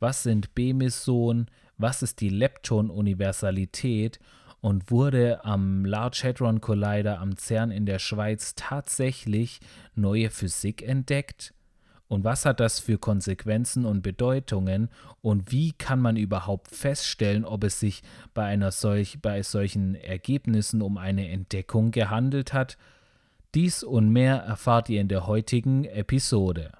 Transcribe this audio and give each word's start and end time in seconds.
was 0.00 0.22
sind 0.22 0.54
B-Mesonen, 0.54 1.50
was 1.76 2.02
ist 2.02 2.20
die 2.20 2.28
Lepton-Universalität 2.28 4.18
und 4.60 4.90
wurde 4.90 5.44
am 5.44 5.84
Large 5.84 6.22
Hadron 6.24 6.60
Collider 6.60 7.20
am 7.20 7.36
CERN 7.36 7.70
in 7.70 7.86
der 7.86 7.98
Schweiz 7.98 8.54
tatsächlich 8.56 9.60
neue 9.94 10.30
Physik 10.30 10.82
entdeckt? 10.82 11.54
Und 12.08 12.24
was 12.24 12.46
hat 12.46 12.58
das 12.58 12.80
für 12.80 12.98
Konsequenzen 12.98 13.84
und 13.84 14.02
Bedeutungen? 14.02 14.88
Und 15.20 15.52
wie 15.52 15.72
kann 15.72 16.00
man 16.00 16.16
überhaupt 16.16 16.74
feststellen, 16.74 17.44
ob 17.44 17.64
es 17.64 17.78
sich 17.78 18.02
bei, 18.32 18.46
einer 18.46 18.72
solch, 18.72 19.20
bei 19.20 19.42
solchen 19.42 19.94
Ergebnissen 19.94 20.80
um 20.80 20.96
eine 20.96 21.28
Entdeckung 21.28 21.90
gehandelt 21.90 22.54
hat? 22.54 22.78
Dies 23.54 23.82
und 23.82 24.10
mehr 24.10 24.36
erfahrt 24.36 24.88
ihr 24.88 25.00
in 25.00 25.08
der 25.08 25.26
heutigen 25.26 25.84
Episode. 25.84 26.72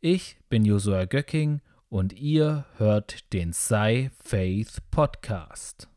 Ich 0.00 0.36
bin 0.50 0.64
Josua 0.64 1.06
Göcking 1.06 1.60
und 1.88 2.12
ihr 2.12 2.66
hört 2.76 3.32
den 3.32 3.52
Sci 3.52 4.10
Faith 4.22 4.78
Podcast. 4.90 5.88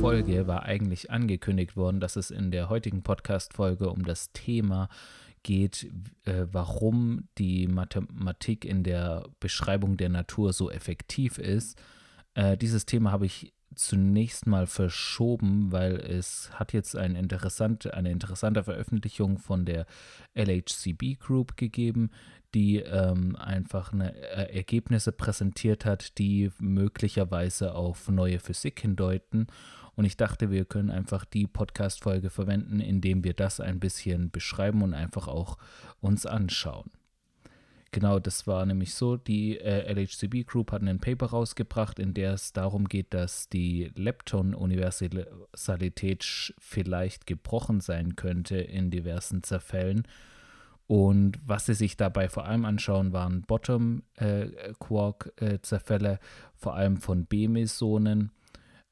Folge 0.00 0.46
war 0.48 0.64
eigentlich 0.64 1.12
angekündigt 1.12 1.76
worden, 1.76 2.00
dass 2.00 2.16
es 2.16 2.32
in 2.32 2.50
der 2.50 2.68
heutigen 2.68 3.02
Podcast-Folge 3.02 3.88
um 3.88 4.04
das 4.04 4.32
Thema 4.32 4.88
geht, 5.44 5.90
äh, 6.24 6.46
warum 6.50 7.28
die 7.38 7.68
Mathematik 7.68 8.64
in 8.64 8.82
der 8.82 9.28
Beschreibung 9.38 9.96
der 9.96 10.08
Natur 10.08 10.52
so 10.52 10.70
effektiv 10.70 11.38
ist. 11.38 11.80
Äh, 12.34 12.56
dieses 12.56 12.84
Thema 12.84 13.12
habe 13.12 13.26
ich 13.26 13.52
zunächst 13.74 14.46
mal 14.46 14.66
verschoben, 14.66 15.72
weil 15.72 15.96
es 15.96 16.50
hat 16.52 16.72
jetzt 16.72 16.96
ein 16.96 17.14
interessant, 17.16 17.92
eine 17.92 18.10
interessante 18.10 18.64
Veröffentlichung 18.64 19.38
von 19.38 19.64
der 19.64 19.86
LHCB 20.34 21.18
Group 21.18 21.56
gegeben, 21.56 22.10
die 22.54 22.78
ähm, 22.78 23.36
einfach 23.36 23.92
eine, 23.92 24.14
äh, 24.14 24.54
Ergebnisse 24.54 25.12
präsentiert 25.12 25.84
hat, 25.84 26.18
die 26.18 26.50
möglicherweise 26.58 27.74
auf 27.74 28.08
neue 28.08 28.38
Physik 28.38 28.80
hindeuten. 28.80 29.46
Und 29.94 30.04
ich 30.04 30.16
dachte, 30.16 30.50
wir 30.50 30.64
können 30.64 30.90
einfach 30.90 31.24
die 31.24 31.46
Podcast-Folge 31.46 32.30
verwenden, 32.30 32.80
indem 32.80 33.24
wir 33.24 33.34
das 33.34 33.60
ein 33.60 33.80
bisschen 33.80 34.30
beschreiben 34.30 34.82
und 34.82 34.94
einfach 34.94 35.28
auch 35.28 35.58
uns 36.00 36.26
anschauen. 36.26 36.90
Genau, 37.92 38.18
das 38.18 38.46
war 38.46 38.64
nämlich 38.64 38.94
so. 38.94 39.18
Die 39.18 39.58
äh, 39.58 39.92
LHCB 39.92 40.46
Group 40.46 40.72
hat 40.72 40.80
ein 40.82 40.98
Paper 40.98 41.26
rausgebracht, 41.26 41.98
in 41.98 42.14
der 42.14 42.32
es 42.32 42.54
darum 42.54 42.88
geht, 42.88 43.12
dass 43.12 43.50
die 43.50 43.92
Lepton-Universalität 43.94 46.54
vielleicht 46.58 47.26
gebrochen 47.26 47.80
sein 47.80 48.16
könnte 48.16 48.56
in 48.56 48.90
diversen 48.90 49.42
Zerfällen. 49.42 50.08
Und 50.86 51.38
was 51.44 51.66
sie 51.66 51.74
sich 51.74 51.98
dabei 51.98 52.30
vor 52.30 52.46
allem 52.46 52.64
anschauen, 52.64 53.12
waren 53.12 53.42
Bottom-Quark-Zerfälle, 53.42 56.12
äh, 56.14 56.18
vor 56.56 56.74
allem 56.74 56.96
von 56.96 57.26
B-Mesonen 57.26 58.30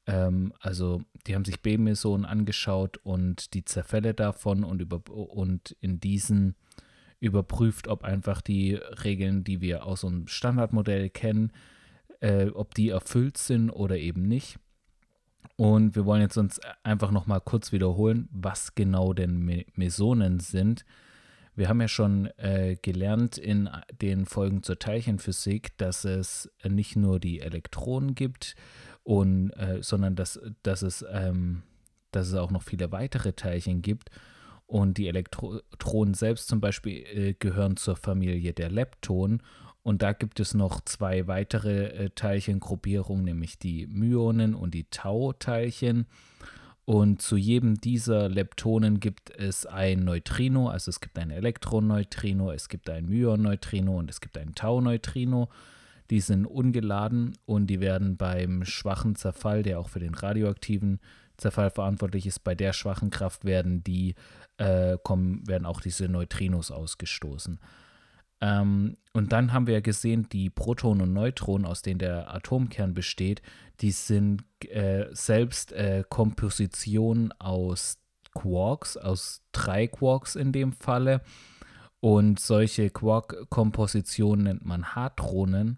ähm, 0.07 0.53
also 0.59 1.03
die 1.27 1.35
haben 1.35 1.45
sich 1.45 1.61
B-Mesonen 1.61 2.25
angeschaut 2.25 2.97
und 2.97 3.53
die 3.53 3.65
Zerfälle 3.65 4.13
davon 4.13 4.63
und, 4.63 4.81
über, 4.81 5.01
und 5.09 5.75
in 5.79 5.99
diesen 5.99 6.55
überprüft, 7.21 7.87
ob 7.87 8.03
einfach 8.03 8.41
die 8.41 8.73
Regeln, 8.73 9.45
die 9.45 9.61
wir 9.61 9.85
aus 9.85 10.03
einem 10.03 10.27
Standardmodell 10.27 11.09
kennen, 11.09 11.53
äh, 12.19 12.47
ob 12.47 12.73
die 12.75 12.89
erfüllt 12.89 13.37
sind 13.37 13.69
oder 13.69 13.97
eben 13.97 14.23
nicht. 14.23 14.57
Und 15.55 15.95
wir 15.95 16.05
wollen 16.05 16.21
jetzt 16.21 16.37
uns 16.37 16.59
einfach 16.83 17.11
nochmal 17.11 17.39
kurz 17.39 17.71
wiederholen, 17.71 18.27
was 18.31 18.75
genau 18.75 19.13
denn 19.13 19.63
Mesonen 19.75 20.39
sind. 20.39 20.83
Wir 21.55 21.69
haben 21.69 21.81
ja 21.81 21.87
schon 21.87 22.27
äh, 22.37 22.77
gelernt 22.81 23.37
in 23.37 23.69
den 24.01 24.25
Folgen 24.25 24.63
zur 24.63 24.79
Teilchenphysik, 24.79 25.77
dass 25.77 26.05
es 26.05 26.49
nicht 26.67 26.95
nur 26.95 27.19
die 27.19 27.41
Elektronen 27.41 28.15
gibt, 28.15 28.55
und, 29.03 29.51
äh, 29.51 29.79
sondern 29.81 30.15
dass, 30.15 30.39
dass, 30.63 30.81
es, 30.81 31.05
ähm, 31.11 31.63
dass 32.11 32.27
es 32.27 32.33
auch 32.35 32.51
noch 32.51 32.63
viele 32.63 32.91
weitere 32.91 33.33
Teilchen 33.33 33.81
gibt. 33.81 34.09
Und 34.71 34.97
die 34.97 35.09
Elektronen 35.09 36.13
selbst 36.13 36.47
zum 36.47 36.61
Beispiel 36.61 37.03
äh, 37.13 37.33
gehören 37.37 37.75
zur 37.75 37.97
Familie 37.97 38.53
der 38.53 38.71
Leptonen. 38.71 39.43
Und 39.83 40.01
da 40.01 40.13
gibt 40.13 40.39
es 40.39 40.53
noch 40.53 40.79
zwei 40.85 41.27
weitere 41.27 41.87
äh, 41.87 42.09
Teilchengruppierungen, 42.11 43.25
nämlich 43.25 43.59
die 43.59 43.85
Myonen 43.87 44.55
und 44.55 44.73
die 44.73 44.85
Tau-Teilchen. 44.85 46.05
Und 46.85 47.21
zu 47.21 47.35
jedem 47.35 47.81
dieser 47.81 48.29
Leptonen 48.29 49.01
gibt 49.01 49.29
es 49.31 49.65
ein 49.65 50.05
Neutrino, 50.05 50.69
also 50.69 50.87
es 50.87 51.01
gibt 51.01 51.19
ein 51.19 51.31
Elektroneutrino, 51.31 52.51
es 52.51 52.69
gibt 52.69 52.89
ein 52.89 53.09
Myon-Neutrino 53.09 53.99
und 53.99 54.09
es 54.09 54.21
gibt 54.21 54.37
ein 54.37 54.55
Tau-Neutrino. 54.55 55.49
Die 56.09 56.21
sind 56.21 56.45
ungeladen 56.45 57.33
und 57.45 57.67
die 57.67 57.81
werden 57.81 58.15
beim 58.15 58.63
schwachen 58.63 59.15
Zerfall, 59.15 59.63
der 59.63 59.81
auch 59.81 59.89
für 59.89 59.99
den 59.99 60.13
radioaktiven 60.13 61.01
Zerfall 61.41 61.71
verantwortlich 61.71 62.25
ist, 62.25 62.43
bei 62.43 62.55
der 62.55 62.71
schwachen 62.71 63.09
Kraft 63.09 63.45
werden 63.45 63.83
die 63.83 64.15
äh, 64.57 64.97
kommen, 65.03 65.47
werden 65.47 65.65
auch 65.65 65.81
diese 65.81 66.07
Neutrinos 66.07 66.71
ausgestoßen. 66.71 67.59
Ähm, 68.41 68.97
und 69.13 69.31
dann 69.31 69.53
haben 69.53 69.67
wir 69.67 69.75
ja 69.75 69.79
gesehen, 69.81 70.27
die 70.31 70.49
Protonen 70.49 71.01
und 71.01 71.13
Neutronen, 71.13 71.65
aus 71.65 71.81
denen 71.81 71.99
der 71.99 72.33
Atomkern 72.33 72.93
besteht, 72.93 73.41
die 73.81 73.91
sind 73.91 74.43
äh, 74.69 75.05
selbst 75.11 75.71
äh, 75.73 76.03
Kompositionen 76.07 77.33
aus 77.39 77.97
Quarks, 78.33 78.97
aus 78.97 79.41
drei 79.51 79.87
Quarks 79.87 80.35
in 80.35 80.51
dem 80.51 80.73
Falle. 80.73 81.21
Und 81.99 82.39
solche 82.39 82.89
Quark-Kompositionen 82.89 84.45
nennt 84.45 84.65
man 84.65 84.95
Hadronen. 84.95 85.77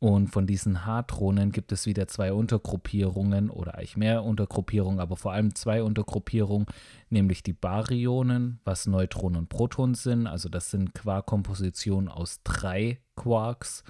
Und 0.00 0.28
von 0.28 0.46
diesen 0.46 0.86
Hadronen 0.86 1.52
gibt 1.52 1.72
es 1.72 1.84
wieder 1.84 2.08
zwei 2.08 2.32
Untergruppierungen 2.32 3.50
oder 3.50 3.74
eigentlich 3.74 3.98
mehr 3.98 4.24
Untergruppierungen, 4.24 4.98
aber 4.98 5.14
vor 5.14 5.34
allem 5.34 5.54
zwei 5.54 5.82
Untergruppierungen, 5.82 6.66
nämlich 7.10 7.42
die 7.42 7.52
Baryonen, 7.52 8.60
was 8.64 8.86
Neutronen 8.86 9.40
und 9.40 9.48
Protonen 9.50 9.94
sind. 9.94 10.26
Also 10.26 10.48
das 10.48 10.70
sind 10.70 10.94
Quarkkompositionen 10.94 12.08
aus 12.08 12.40
drei 12.44 12.98
Quarks. 13.14 13.84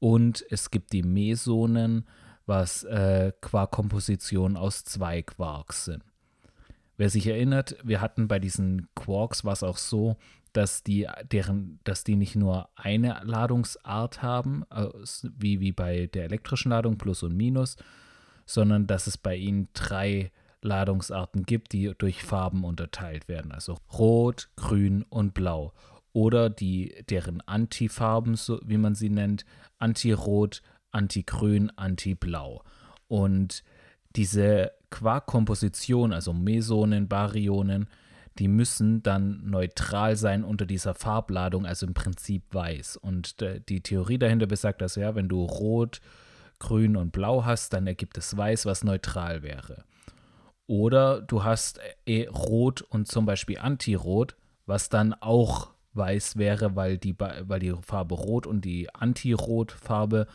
Und 0.00 0.44
es 0.50 0.72
gibt 0.72 0.92
die 0.92 1.04
Mesonen, 1.04 2.08
was 2.46 2.82
äh, 2.82 3.32
Quarkkompositionen 3.40 4.56
aus 4.56 4.82
zwei 4.82 5.22
Quarks 5.22 5.84
sind. 5.84 6.02
Wer 6.96 7.08
sich 7.08 7.28
erinnert, 7.28 7.76
wir 7.84 8.00
hatten 8.00 8.26
bei 8.26 8.40
diesen 8.40 8.88
Quarks 8.96 9.44
war 9.44 9.52
es 9.52 9.62
auch 9.62 9.76
so, 9.76 10.16
dass 10.56 10.82
die, 10.82 11.06
deren, 11.30 11.80
dass 11.84 12.02
die 12.02 12.16
nicht 12.16 12.34
nur 12.34 12.70
eine 12.76 13.20
Ladungsart 13.22 14.22
haben, 14.22 14.64
wie, 15.22 15.60
wie 15.60 15.72
bei 15.72 16.06
der 16.06 16.24
elektrischen 16.24 16.70
Ladung, 16.70 16.96
Plus 16.96 17.22
und 17.22 17.36
Minus, 17.36 17.76
sondern 18.46 18.86
dass 18.86 19.06
es 19.06 19.18
bei 19.18 19.36
ihnen 19.36 19.68
drei 19.74 20.30
Ladungsarten 20.62 21.44
gibt, 21.44 21.72
die 21.72 21.92
durch 21.98 22.22
Farben 22.22 22.64
unterteilt 22.64 23.28
werden. 23.28 23.52
Also 23.52 23.76
Rot, 23.92 24.48
Grün 24.56 25.02
und 25.08 25.34
Blau. 25.34 25.72
Oder 26.12 26.48
die, 26.48 27.04
deren 27.10 27.42
Antifarben, 27.42 28.36
so 28.36 28.58
wie 28.64 28.78
man 28.78 28.94
sie 28.94 29.10
nennt, 29.10 29.44
Anti-Rot, 29.78 30.62
Anti-Grün, 30.90 31.70
Anti-Blau. 31.76 32.62
Und 33.08 33.62
diese 34.16 34.72
Quarkkomposition, 34.88 36.14
also 36.14 36.32
Mesonen, 36.32 37.08
Baryonen, 37.08 37.88
die 38.38 38.48
müssen 38.48 39.02
dann 39.02 39.48
neutral 39.48 40.16
sein 40.16 40.44
unter 40.44 40.66
dieser 40.66 40.94
Farbladung, 40.94 41.66
also 41.66 41.86
im 41.86 41.94
Prinzip 41.94 42.42
weiß. 42.52 42.96
Und 42.96 43.40
äh, 43.42 43.60
die 43.60 43.80
Theorie 43.80 44.18
dahinter 44.18 44.46
besagt, 44.46 44.80
dass 44.82 44.96
ja, 44.96 45.14
wenn 45.14 45.28
du 45.28 45.44
rot, 45.44 46.00
grün 46.58 46.96
und 46.96 47.12
blau 47.12 47.44
hast, 47.44 47.72
dann 47.72 47.86
ergibt 47.86 48.18
es 48.18 48.36
weiß, 48.36 48.66
was 48.66 48.84
neutral 48.84 49.42
wäre. 49.42 49.84
Oder 50.66 51.22
du 51.22 51.44
hast 51.44 51.80
äh, 52.06 52.26
rot 52.28 52.82
und 52.82 53.08
zum 53.08 53.24
Beispiel 53.24 53.58
antirot, 53.58 54.36
was 54.66 54.88
dann 54.88 55.14
auch 55.14 55.70
weiß 55.94 56.36
wäre, 56.36 56.76
weil 56.76 56.98
die, 56.98 57.16
weil 57.18 57.60
die 57.60 57.74
Farbe 57.82 58.14
rot 58.14 58.46
und 58.46 58.64
die 58.64 58.92
Antirot-Farbe 58.94 60.26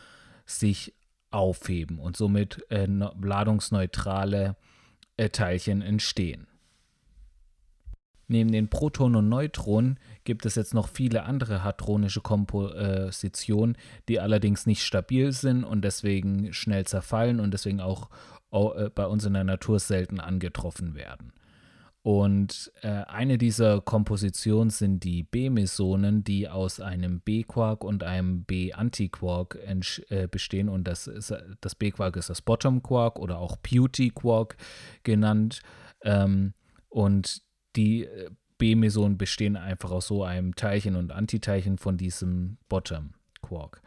sich 0.46 0.94
aufheben 1.30 2.00
und 2.00 2.18
somit 2.18 2.66
äh, 2.70 2.88
ladungsneutrale 2.88 4.56
äh, 5.18 5.30
Teilchen 5.30 5.82
entstehen. 5.82 6.48
Neben 8.32 8.54
den 8.54 8.70
Protonen 8.70 9.18
und 9.18 9.28
Neutronen 9.28 10.00
gibt 10.24 10.46
es 10.46 10.56
jetzt 10.56 10.74
noch 10.74 10.88
viele 10.88 11.24
andere 11.24 11.66
hadronische 11.66 12.22
Kompositionen, 12.22 13.76
die 14.08 14.22
allerdings 14.22 14.66
nicht 14.66 14.84
stabil 14.84 15.34
sind 15.34 15.66
und 15.66 15.84
deswegen 15.84 16.54
schnell 16.54 16.86
zerfallen 16.86 17.42
und 17.42 17.52
deswegen 17.52 17.82
auch 17.82 18.10
äh, 18.54 18.90
bei 18.90 19.06
uns 19.06 19.26
in 19.26 19.34
der 19.34 19.44
Natur 19.44 19.82
selten 19.82 20.22
angetroffen 20.22 20.96
werden. 20.96 21.34
Und 22.04 22.72
äh, 22.84 22.88
eine 22.88 23.38
dieser 23.38 23.82
Kompositionen 23.82 24.70
sind 24.70 25.04
die 25.04 25.24
B-Mesonen, 25.24 26.24
die 26.24 26.48
aus 26.48 26.80
einem 26.80 27.20
B-Quark 27.20 27.84
und 27.84 28.06
einem 28.06 28.46
B-Antiquark 28.46 29.60
äh, 30.08 30.28
bestehen. 30.32 30.70
Und 30.70 30.88
das, 30.88 31.12
das 31.60 31.76
B-Quark 31.76 32.16
ist 32.16 32.30
das 32.30 32.42
Bottom-Quark 32.42 33.20
oder 33.20 33.40
auch 33.40 33.58
Beauty-Quark 33.58 34.56
genannt. 35.04 35.62
Ähm, 36.04 36.54
und 36.88 37.44
die 37.76 38.06
äh, 38.06 38.30
B-Mesonen 38.58 39.18
bestehen 39.18 39.58
einfach 39.58 39.92
aus 39.92 40.08
so 40.08 40.24
einem 40.24 40.56
Teilchen 40.56 40.96
und 40.96 41.12
Antiteilchen 41.12 41.78
von 41.78 41.98
diesem 41.98 42.58
Bottom 42.70 43.14
Quark. 43.42 43.82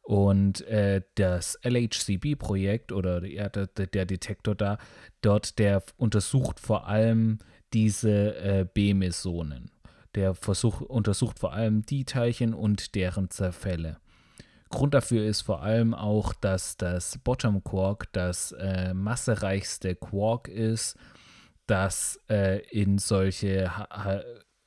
Und 0.00 0.62
äh, 0.62 1.02
das 1.16 1.58
LHCb-Projekt 1.62 2.92
oder 2.92 3.20
der, 3.20 3.50
der, 3.50 4.06
Detektor 4.06 4.54
da, 4.54 4.78
dort, 5.20 5.58
der 5.58 5.82
untersucht 5.98 6.58
vor 6.58 6.86
allem 6.86 7.38
diese 7.74 8.34
äh, 8.36 8.66
B-Mesonen. 8.72 9.70
Der 10.14 10.34
Versuch, 10.34 10.80
untersucht 10.80 11.38
vor 11.38 11.52
allem 11.52 11.82
die 11.82 12.06
Teilchen 12.06 12.54
und 12.54 12.94
deren 12.94 13.28
Zerfälle. 13.28 13.98
Grund 14.70 14.94
dafür 14.94 15.26
ist 15.26 15.42
vor 15.42 15.62
allem 15.62 15.92
auch, 15.92 16.32
dass 16.32 16.78
das 16.78 17.18
Bottom 17.18 17.62
Quark 17.62 18.10
das 18.12 18.52
äh, 18.52 18.94
massereichste 18.94 19.94
Quark 19.94 20.48
ist, 20.48 20.96
das 21.68 22.20
äh, 22.28 22.60
in 22.70 22.98
solche, 22.98 23.70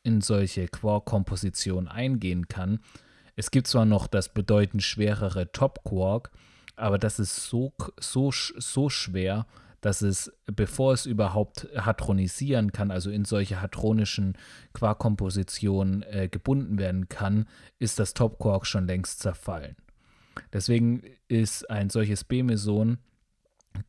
in 0.03 0.21
solche 0.21 0.67
Quark-Kompositionen 0.67 1.89
eingehen 1.89 2.47
kann 2.47 2.79
es 3.35 3.51
gibt 3.51 3.67
zwar 3.67 3.85
noch 3.85 4.07
das 4.07 4.29
bedeutend 4.29 4.83
schwerere 4.83 5.51
Top 5.51 5.83
Quark, 5.83 6.31
aber 6.75 6.97
das 6.97 7.19
ist 7.19 7.47
so, 7.47 7.73
so, 7.99 8.31
so 8.31 8.89
schwer, 8.89 9.45
dass 9.81 10.01
es, 10.01 10.31
bevor 10.45 10.93
es 10.93 11.05
überhaupt 11.05 11.67
hadronisieren 11.75 12.71
kann, 12.71 12.91
also 12.91 13.09
in 13.09 13.25
solche 13.25 13.61
hadronischen 13.61 14.37
Quarkkompositionen 14.73 16.03
äh, 16.03 16.27
gebunden 16.29 16.77
werden 16.77 17.09
kann, 17.09 17.47
ist 17.79 17.97
das 17.97 18.13
Top 18.13 18.37
Quark 18.37 18.67
schon 18.67 18.85
längst 18.85 19.21
zerfallen. 19.21 19.75
Deswegen 20.53 21.03
ist 21.27 21.69
ein 21.69 21.89
solches 21.89 22.23
B-Meson 22.23 22.99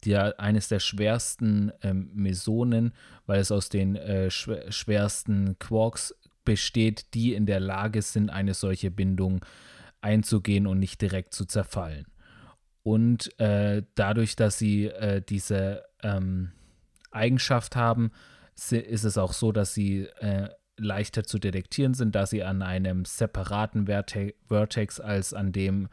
der, 0.05 0.41
eines 0.41 0.69
der 0.69 0.81
schwersten 0.81 1.73
ähm, 1.83 2.11
Mesonen, 2.15 2.93
weil 3.27 3.41
es 3.41 3.53
aus 3.53 3.69
den 3.69 3.97
äh, 3.97 4.31
schwersten 4.31 5.59
Quarks 5.59 6.15
besteht, 6.45 7.15
die 7.15 7.35
in 7.35 7.47
der 7.47 7.61
Lage 7.61 8.03
sind, 8.03 8.31
eine 8.31 8.55
solche 8.55 8.91
Bindung 8.91 9.45
einzugehen 10.01 10.67
und 10.67 10.79
nicht 10.79 11.01
direkt 11.01 11.35
zu 11.35 11.45
zerfallen. 11.45 12.07
Und 12.83 13.39
äh, 13.39 13.83
dadurch, 13.95 14.35
dass 14.35 14.59
sie 14.59 14.87
äh, 14.87 15.23
diese 15.23 15.85
ähm, 16.03 16.51
Eigenschaft 17.13 17.77
haben, 17.77 18.11
ist 18.55 19.05
es 19.05 19.19
auch 19.19 19.33
so, 19.33 19.53
dass 19.53 19.73
sie 19.73 20.09
äh, 20.19 20.49
leichter 20.77 21.25
zu 21.25 21.39
detektieren 21.39 21.95
sind, 21.95 22.15
da 22.15 22.27
sie 22.27 22.43
an 22.43 22.63
einem 22.63 23.05
separaten 23.05 23.87
Verte 23.87 24.35
Vertex 24.49 25.01
als 25.01 25.33
an 25.33 25.53
dem 25.53 25.89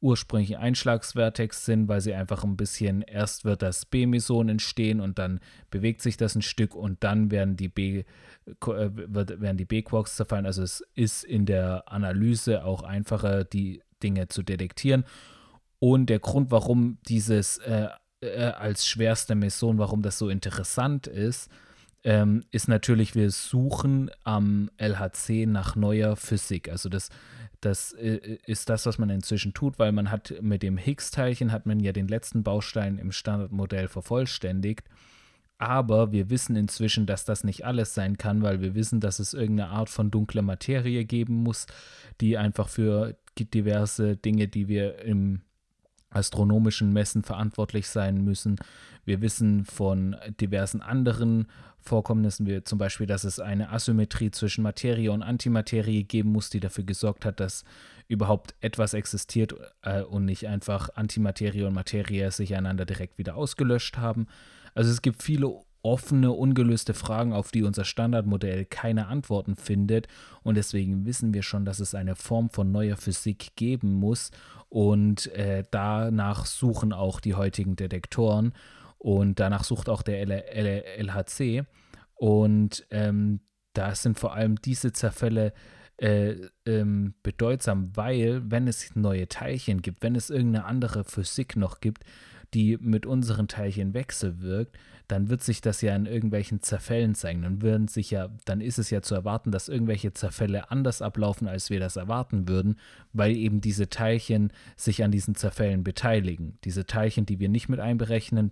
ursprünglichen 0.00 0.56
Einschlagsvertex 0.56 1.64
sind, 1.64 1.88
weil 1.88 2.00
sie 2.00 2.14
einfach 2.14 2.44
ein 2.44 2.56
bisschen, 2.56 3.02
erst 3.02 3.44
wird 3.44 3.62
das 3.62 3.86
B-Meson 3.86 4.48
entstehen 4.48 5.00
und 5.00 5.18
dann 5.18 5.40
bewegt 5.70 6.02
sich 6.02 6.16
das 6.16 6.34
ein 6.34 6.42
Stück 6.42 6.74
und 6.74 7.02
dann 7.02 7.30
werden 7.30 7.56
die 7.56 7.68
B, 7.68 8.04
äh, 8.46 9.64
B-Quarks 9.64 10.16
zerfallen. 10.16 10.46
Also 10.46 10.62
es 10.62 10.84
ist 10.94 11.24
in 11.24 11.46
der 11.46 11.84
Analyse 11.86 12.64
auch 12.64 12.82
einfacher, 12.82 13.44
die 13.44 13.82
Dinge 14.02 14.28
zu 14.28 14.42
detektieren. 14.42 15.04
Und 15.78 16.10
der 16.10 16.18
Grund, 16.18 16.50
warum 16.50 16.98
dieses 17.08 17.58
äh, 17.58 17.88
äh, 18.20 18.44
als 18.44 18.86
schwerste 18.86 19.34
Meson, 19.34 19.78
warum 19.78 20.02
das 20.02 20.18
so 20.18 20.28
interessant 20.28 21.06
ist, 21.06 21.50
ähm, 22.04 22.44
ist 22.50 22.68
natürlich, 22.68 23.14
wir 23.14 23.30
suchen 23.30 24.10
am 24.24 24.70
LHC 24.78 25.46
nach 25.46 25.74
neuer 25.74 26.16
Physik. 26.16 26.70
Also 26.70 26.88
das 26.88 27.10
das 27.60 27.92
äh, 27.92 28.38
ist 28.46 28.68
das, 28.68 28.86
was 28.86 28.98
man 28.98 29.10
inzwischen 29.10 29.54
tut, 29.54 29.78
weil 29.78 29.92
man 29.92 30.10
hat 30.10 30.34
mit 30.40 30.62
dem 30.62 30.76
Higgs-Teilchen 30.76 31.52
hat 31.52 31.66
man 31.66 31.80
ja 31.80 31.92
den 31.92 32.08
letzten 32.08 32.42
Baustein 32.42 32.98
im 32.98 33.12
Standardmodell 33.12 33.88
vervollständigt. 33.88 34.88
Aber 35.58 36.12
wir 36.12 36.28
wissen 36.28 36.54
inzwischen, 36.54 37.06
dass 37.06 37.24
das 37.24 37.42
nicht 37.42 37.64
alles 37.64 37.94
sein 37.94 38.18
kann, 38.18 38.42
weil 38.42 38.60
wir 38.60 38.74
wissen, 38.74 39.00
dass 39.00 39.18
es 39.18 39.32
irgendeine 39.32 39.70
Art 39.70 39.88
von 39.88 40.10
dunkler 40.10 40.42
Materie 40.42 41.04
geben 41.04 41.42
muss, 41.42 41.66
die 42.20 42.36
einfach 42.36 42.68
für 42.68 43.16
diverse 43.38 44.16
Dinge, 44.16 44.48
die 44.48 44.68
wir 44.68 44.98
im 45.00 45.40
astronomischen 46.10 46.92
Messen 46.92 47.22
verantwortlich 47.22 47.88
sein 47.88 48.22
müssen. 48.22 48.56
Wir 49.04 49.20
wissen 49.20 49.64
von 49.64 50.16
diversen 50.40 50.82
anderen 50.82 51.46
Vorkommnissen, 51.86 52.46
wie 52.46 52.62
zum 52.64 52.78
Beispiel, 52.78 53.06
dass 53.06 53.24
es 53.24 53.40
eine 53.40 53.70
Asymmetrie 53.70 54.30
zwischen 54.30 54.62
Materie 54.62 55.10
und 55.12 55.22
Antimaterie 55.22 56.04
geben 56.04 56.32
muss, 56.32 56.50
die 56.50 56.60
dafür 56.60 56.84
gesorgt 56.84 57.24
hat, 57.24 57.40
dass 57.40 57.64
überhaupt 58.08 58.54
etwas 58.60 58.94
existiert 58.94 59.54
äh, 59.82 60.02
und 60.02 60.24
nicht 60.24 60.46
einfach 60.46 60.90
Antimaterie 60.94 61.64
und 61.64 61.74
Materie 61.74 62.30
sich 62.30 62.54
einander 62.54 62.84
direkt 62.84 63.18
wieder 63.18 63.36
ausgelöscht 63.36 63.96
haben. 63.96 64.26
Also 64.74 64.90
es 64.90 65.02
gibt 65.02 65.22
viele 65.22 65.54
offene, 65.86 66.32
ungelöste 66.32 66.94
Fragen, 66.94 67.32
auf 67.32 67.52
die 67.52 67.62
unser 67.62 67.84
Standardmodell 67.84 68.64
keine 68.64 69.06
Antworten 69.06 69.54
findet. 69.54 70.08
Und 70.42 70.56
deswegen 70.56 71.06
wissen 71.06 71.32
wir 71.32 71.42
schon, 71.42 71.64
dass 71.64 71.78
es 71.78 71.94
eine 71.94 72.16
Form 72.16 72.50
von 72.50 72.72
neuer 72.72 72.96
Physik 72.96 73.52
geben 73.54 73.94
muss. 73.94 74.32
Und 74.68 75.28
äh, 75.28 75.62
danach 75.70 76.44
suchen 76.44 76.92
auch 76.92 77.20
die 77.20 77.34
heutigen 77.34 77.76
Detektoren. 77.76 78.52
Und 78.98 79.40
danach 79.40 79.64
sucht 79.64 79.88
auch 79.88 80.02
der 80.02 80.26
LHC. 80.26 81.64
Und 82.14 82.86
ähm, 82.90 83.40
da 83.72 83.94
sind 83.94 84.18
vor 84.18 84.34
allem 84.34 84.56
diese 84.56 84.92
Zerfälle 84.92 85.52
äh, 85.98 86.34
ähm, 86.66 87.14
bedeutsam, 87.22 87.90
weil 87.94 88.42
wenn 88.50 88.68
es 88.68 88.94
neue 88.96 89.28
Teilchen 89.28 89.82
gibt, 89.82 90.02
wenn 90.02 90.14
es 90.14 90.30
irgendeine 90.30 90.64
andere 90.64 91.04
Physik 91.04 91.56
noch 91.56 91.80
gibt, 91.80 92.04
die 92.54 92.76
mit 92.80 93.06
unseren 93.06 93.48
Teilchen 93.48 93.94
wechselwirkt, 93.94 94.76
dann 95.08 95.28
wird 95.28 95.42
sich 95.42 95.60
das 95.60 95.82
ja 95.82 95.94
in 95.94 96.06
irgendwelchen 96.06 96.62
Zerfällen 96.62 97.14
zeigen. 97.14 97.42
Dann 97.42 97.62
würden 97.62 97.86
sich 97.86 98.10
ja, 98.10 98.28
dann 98.44 98.60
ist 98.60 98.78
es 98.78 98.90
ja 98.90 99.02
zu 99.02 99.14
erwarten, 99.14 99.52
dass 99.52 99.68
irgendwelche 99.68 100.12
Zerfälle 100.12 100.70
anders 100.70 101.00
ablaufen, 101.00 101.46
als 101.46 101.70
wir 101.70 101.78
das 101.78 101.96
erwarten 101.96 102.48
würden, 102.48 102.78
weil 103.12 103.36
eben 103.36 103.60
diese 103.60 103.88
Teilchen 103.88 104.52
sich 104.76 105.04
an 105.04 105.12
diesen 105.12 105.36
Zerfällen 105.36 105.84
beteiligen. 105.84 106.58
Diese 106.64 106.86
Teilchen, 106.86 107.24
die 107.24 107.38
wir 107.38 107.48
nicht 107.48 107.68
mit 107.68 107.78
einberechnen, 107.78 108.50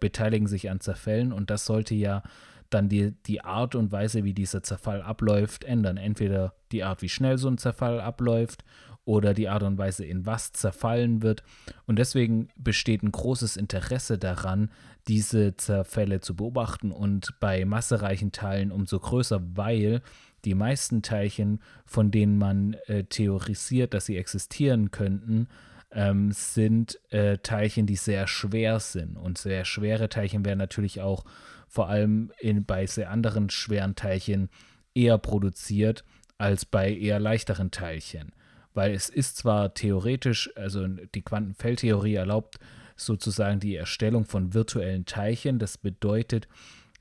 beteiligen 0.00 0.46
sich 0.46 0.70
an 0.70 0.80
Zerfällen 0.80 1.32
und 1.32 1.50
das 1.50 1.66
sollte 1.66 1.94
ja 1.94 2.22
dann 2.70 2.88
die, 2.88 3.12
die 3.26 3.42
Art 3.42 3.74
und 3.74 3.92
Weise, 3.92 4.24
wie 4.24 4.32
dieser 4.32 4.62
Zerfall 4.62 5.02
abläuft, 5.02 5.64
ändern. 5.64 5.96
Entweder 5.96 6.54
die 6.72 6.84
Art, 6.84 7.02
wie 7.02 7.08
schnell 7.08 7.36
so 7.36 7.48
ein 7.48 7.58
Zerfall 7.58 8.00
abläuft 8.00 8.64
oder 9.04 9.34
die 9.34 9.48
Art 9.48 9.62
und 9.62 9.78
Weise, 9.78 10.04
in 10.04 10.26
was 10.26 10.52
zerfallen 10.52 11.22
wird. 11.22 11.42
Und 11.86 11.98
deswegen 11.98 12.48
besteht 12.56 13.02
ein 13.02 13.12
großes 13.12 13.56
Interesse 13.56 14.18
daran, 14.18 14.70
diese 15.08 15.56
Zerfälle 15.56 16.20
zu 16.20 16.36
beobachten 16.36 16.92
und 16.92 17.34
bei 17.40 17.64
massereichen 17.64 18.32
Teilen 18.32 18.70
umso 18.70 18.98
größer, 19.00 19.40
weil 19.56 20.02
die 20.44 20.54
meisten 20.54 21.02
Teilchen, 21.02 21.60
von 21.84 22.10
denen 22.10 22.38
man 22.38 22.74
äh, 22.86 23.04
theorisiert, 23.04 23.94
dass 23.94 24.06
sie 24.06 24.16
existieren 24.16 24.90
könnten, 24.90 25.48
ähm, 25.92 26.30
sind 26.32 26.98
äh, 27.10 27.38
Teilchen, 27.38 27.86
die 27.86 27.96
sehr 27.96 28.26
schwer 28.26 28.80
sind. 28.80 29.16
Und 29.16 29.38
sehr 29.38 29.64
schwere 29.64 30.08
Teilchen 30.08 30.44
werden 30.44 30.58
natürlich 30.58 31.00
auch 31.00 31.24
vor 31.68 31.88
allem 31.88 32.32
in, 32.38 32.64
bei 32.64 32.86
sehr 32.86 33.10
anderen 33.10 33.50
schweren 33.50 33.96
Teilchen 33.96 34.50
eher 34.94 35.18
produziert 35.18 36.04
als 36.38 36.64
bei 36.64 36.92
eher 36.92 37.18
leichteren 37.18 37.70
Teilchen 37.70 38.32
weil 38.74 38.92
es 38.92 39.08
ist 39.08 39.36
zwar 39.36 39.74
theoretisch, 39.74 40.50
also 40.56 40.86
die 40.86 41.22
Quantenfeldtheorie 41.22 42.14
erlaubt 42.14 42.58
sozusagen 42.96 43.60
die 43.60 43.76
Erstellung 43.76 44.24
von 44.24 44.54
virtuellen 44.54 45.06
Teilchen. 45.06 45.58
Das 45.58 45.78
bedeutet, 45.78 46.48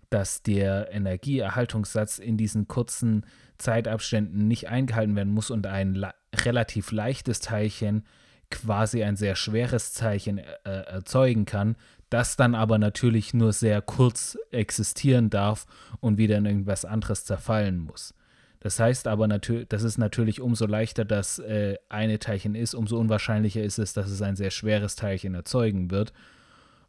dass 0.09 0.41
der 0.41 0.91
Energieerhaltungssatz 0.91 2.19
in 2.19 2.37
diesen 2.37 2.67
kurzen 2.67 3.25
Zeitabständen 3.57 4.47
nicht 4.47 4.69
eingehalten 4.69 5.15
werden 5.15 5.33
muss 5.33 5.51
und 5.51 5.67
ein 5.67 6.05
relativ 6.33 6.91
leichtes 6.91 7.39
Teilchen 7.39 8.05
quasi 8.49 9.03
ein 9.03 9.15
sehr 9.15 9.35
schweres 9.35 9.93
Teilchen 9.93 10.39
äh, 10.39 10.43
erzeugen 10.63 11.45
kann, 11.45 11.75
das 12.09 12.35
dann 12.35 12.55
aber 12.55 12.79
natürlich 12.79 13.33
nur 13.35 13.53
sehr 13.53 13.81
kurz 13.81 14.37
existieren 14.51 15.29
darf 15.29 15.67
und 15.99 16.17
wieder 16.17 16.37
in 16.37 16.45
irgendwas 16.45 16.85
anderes 16.85 17.25
zerfallen 17.25 17.77
muss. 17.77 18.15
Das 18.59 18.79
heißt 18.79 19.07
aber 19.07 19.27
natürlich, 19.27 19.67
das 19.69 19.83
ist 19.83 19.97
natürlich 19.97 20.41
umso 20.41 20.65
leichter, 20.65 21.05
dass 21.05 21.39
äh, 21.39 21.77
eine 21.87 22.19
Teilchen 22.19 22.55
ist, 22.55 22.73
umso 22.73 22.99
unwahrscheinlicher 22.99 23.63
ist 23.63 23.79
es, 23.79 23.93
dass 23.93 24.09
es 24.09 24.21
ein 24.21 24.35
sehr 24.35 24.51
schweres 24.51 24.95
Teilchen 24.95 25.33
erzeugen 25.33 25.91
wird, 25.91 26.11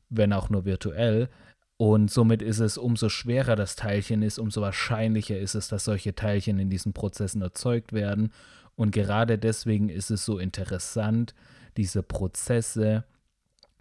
wenn 0.08 0.32
auch 0.32 0.50
nur 0.50 0.64
virtuell. 0.64 1.28
Und 1.76 2.10
somit 2.10 2.42
ist 2.42 2.58
es, 2.58 2.76
umso 2.76 3.08
schwerer 3.08 3.56
das 3.56 3.76
Teilchen 3.76 4.22
ist, 4.22 4.38
umso 4.38 4.60
wahrscheinlicher 4.60 5.38
ist 5.38 5.54
es, 5.54 5.68
dass 5.68 5.84
solche 5.84 6.14
Teilchen 6.14 6.58
in 6.58 6.68
diesen 6.68 6.92
Prozessen 6.92 7.40
erzeugt 7.40 7.92
werden. 7.92 8.32
Und 8.74 8.90
gerade 8.90 9.38
deswegen 9.38 9.88
ist 9.88 10.10
es 10.10 10.24
so 10.24 10.38
interessant, 10.38 11.34
diese 11.76 12.02
Prozesse, 12.02 13.04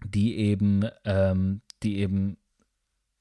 die 0.05 0.37
eben, 0.37 0.85
ähm, 1.05 1.61
die 1.83 1.97
eben 1.97 2.37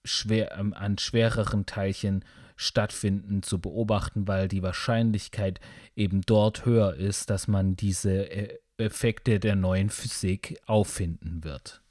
schwer, 0.05 0.57
ähm, 0.59 0.75
an 0.75 0.99
schwereren 0.99 1.67
Teilchen 1.67 2.25
stattfinden, 2.59 3.43
zu 3.43 3.61
beobachten, 3.61 4.27
weil 4.27 4.49
die 4.49 4.63
Wahrscheinlichkeit 4.63 5.61
eben 5.95 6.23
dort 6.23 6.67
höher 6.67 6.95
ist, 6.95 7.31
dass 7.31 7.47
man 7.47 7.77
diese 7.77 8.31
äh, 8.31 8.59
Effekte 8.77 9.39
der 9.39 9.55
neuen 9.55 9.91
Physik 9.91 10.61
auffinden 10.67 11.45
wird. 11.45 11.83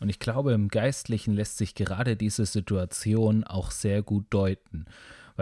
Und 0.00 0.08
ich 0.08 0.18
glaube, 0.18 0.52
im 0.52 0.66
Geistlichen 0.66 1.34
lässt 1.34 1.56
sich 1.56 1.76
gerade 1.76 2.16
diese 2.16 2.44
Situation 2.44 3.44
auch 3.44 3.70
sehr 3.70 4.02
gut 4.02 4.26
deuten. 4.30 4.86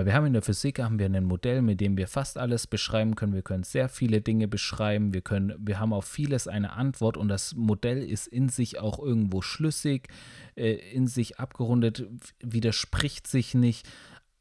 Weil 0.01 0.07
wir 0.07 0.15
haben 0.15 0.25
in 0.25 0.33
der 0.33 0.41
Physik 0.41 0.79
haben 0.79 0.99
wir 0.99 1.05
ein 1.05 1.25
Modell, 1.27 1.61
mit 1.61 1.83
dem 1.83 1.99
wir 1.99 2.09
fast 2.09 2.39
alles 2.39 2.67
beschreiben 2.67 3.17
können. 3.17 3.35
Wir 3.35 3.43
können 3.43 3.65
sehr 3.65 3.91
viele 3.91 4.23
Dinge 4.23 4.49
beschreiben. 4.49 5.13
Wir 5.13 5.21
können, 5.21 5.55
wir 5.59 5.79
haben 5.79 5.93
auf 5.93 6.07
vieles 6.07 6.49
eine 6.49 6.73
Antwort 6.73 7.19
und 7.19 7.29
das 7.29 7.55
Modell 7.55 8.03
ist 8.03 8.27
in 8.27 8.49
sich 8.49 8.79
auch 8.79 8.99
irgendwo 8.99 9.43
schlüssig, 9.43 10.09
äh, 10.55 10.73
in 10.73 11.07
sich 11.07 11.39
abgerundet, 11.39 12.07
widerspricht 12.43 13.27
sich 13.27 13.53
nicht. 13.53 13.87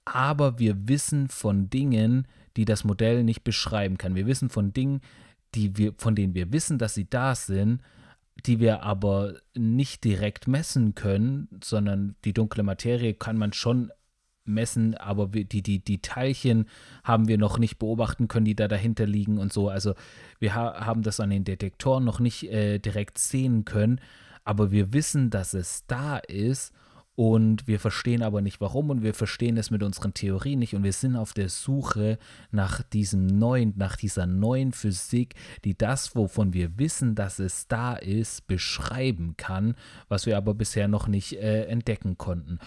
Aber 0.05 0.59
wir 0.59 0.87
wissen 0.87 1.27
von 1.27 1.69
Dingen, 1.69 2.25
die 2.55 2.63
das 2.63 2.85
Modell 2.85 3.25
nicht 3.25 3.43
beschreiben 3.43 3.97
kann. 3.97 4.15
Wir 4.15 4.27
wissen 4.27 4.49
von 4.49 4.71
Dingen, 4.71 5.01
die 5.55 5.75
wir, 5.75 5.93
von 5.97 6.15
denen 6.15 6.35
wir 6.35 6.53
wissen, 6.53 6.77
dass 6.77 6.93
sie 6.93 7.09
da 7.09 7.35
sind, 7.35 7.81
die 8.45 8.61
wir 8.61 8.83
aber 8.83 9.33
nicht 9.55 10.05
direkt 10.05 10.47
messen 10.47 10.95
können, 10.95 11.49
sondern 11.61 12.15
die 12.23 12.31
dunkle 12.31 12.63
Materie 12.63 13.13
kann 13.13 13.35
man 13.35 13.51
schon 13.51 13.91
messen, 14.49 14.95
aber 14.95 15.27
die, 15.27 15.61
die, 15.61 15.79
die 15.79 16.01
Teilchen 16.01 16.65
haben 17.03 17.27
wir 17.27 17.37
noch 17.37 17.57
nicht 17.57 17.79
beobachten 17.79 18.27
können, 18.27 18.45
die 18.45 18.55
da 18.55 18.67
dahinter 18.67 19.05
liegen 19.05 19.37
und 19.37 19.53
so. 19.53 19.69
Also 19.69 19.93
wir 20.39 20.55
ha 20.55 20.85
haben 20.85 21.03
das 21.03 21.19
an 21.19 21.29
den 21.29 21.43
Detektoren 21.43 22.03
noch 22.03 22.19
nicht 22.19 22.43
äh, 22.51 22.79
direkt 22.79 23.17
sehen 23.17 23.65
können, 23.65 24.01
aber 24.43 24.71
wir 24.71 24.93
wissen, 24.93 25.29
dass 25.29 25.53
es 25.53 25.85
da 25.87 26.17
ist 26.17 26.73
und 27.19 27.67
wir 27.67 27.81
verstehen 27.81 28.23
aber 28.23 28.39
nicht 28.39 28.61
warum 28.61 28.89
und 28.89 29.03
wir 29.03 29.13
verstehen 29.13 29.57
es 29.57 29.71
mit 29.71 29.83
unseren 29.83 30.13
Theorien 30.13 30.59
nicht 30.59 30.73
und 30.73 30.85
wir 30.85 30.93
sind 30.93 31.17
auf 31.17 31.33
der 31.33 31.49
Suche 31.49 32.17
nach 32.49 32.81
diesem 32.81 33.27
neuen, 33.27 33.73
nach 33.75 33.97
dieser 33.97 34.25
neuen 34.25 34.71
Physik, 34.71 35.35
die 35.65 35.77
das, 35.77 36.15
wovon 36.15 36.53
wir 36.53 36.79
wissen, 36.79 37.15
dass 37.15 37.39
es 37.39 37.67
da 37.67 37.95
ist, 37.95 38.47
beschreiben 38.47 39.33
kann, 39.35 39.75
was 40.07 40.27
wir 40.27 40.37
aber 40.37 40.53
bisher 40.53 40.87
noch 40.87 41.09
nicht 41.09 41.33
äh, 41.33 41.65
entdecken 41.65 42.17
konnten. 42.17 42.57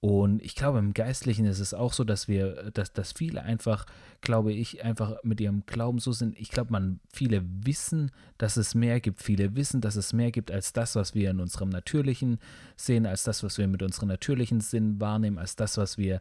Und 0.00 0.40
ich 0.42 0.54
glaube, 0.54 0.78
im 0.78 0.94
Geistlichen 0.94 1.44
ist 1.44 1.58
es 1.58 1.74
auch 1.74 1.92
so, 1.92 2.04
dass 2.04 2.28
wir, 2.28 2.70
dass, 2.70 2.92
dass 2.92 3.12
viele 3.12 3.42
einfach, 3.42 3.84
glaube 4.20 4.52
ich, 4.52 4.84
einfach 4.84 5.16
mit 5.24 5.40
ihrem 5.40 5.64
Glauben 5.66 5.98
so 5.98 6.12
sind. 6.12 6.38
Ich 6.38 6.50
glaube, 6.50 6.70
man, 6.70 7.00
viele 7.12 7.42
wissen, 7.64 8.12
dass 8.38 8.56
es 8.56 8.76
mehr 8.76 9.00
gibt. 9.00 9.20
Viele 9.20 9.56
wissen, 9.56 9.80
dass 9.80 9.96
es 9.96 10.12
mehr 10.12 10.30
gibt 10.30 10.52
als 10.52 10.72
das, 10.72 10.94
was 10.94 11.16
wir 11.16 11.30
in 11.30 11.40
unserem 11.40 11.70
Natürlichen 11.70 12.38
sehen, 12.76 13.06
als 13.06 13.24
das, 13.24 13.42
was 13.42 13.58
wir 13.58 13.66
mit 13.66 13.82
unserem 13.82 14.08
natürlichen 14.08 14.60
Sinn 14.60 15.00
wahrnehmen, 15.00 15.38
als 15.38 15.56
das, 15.56 15.76
was 15.78 15.98
wir 15.98 16.20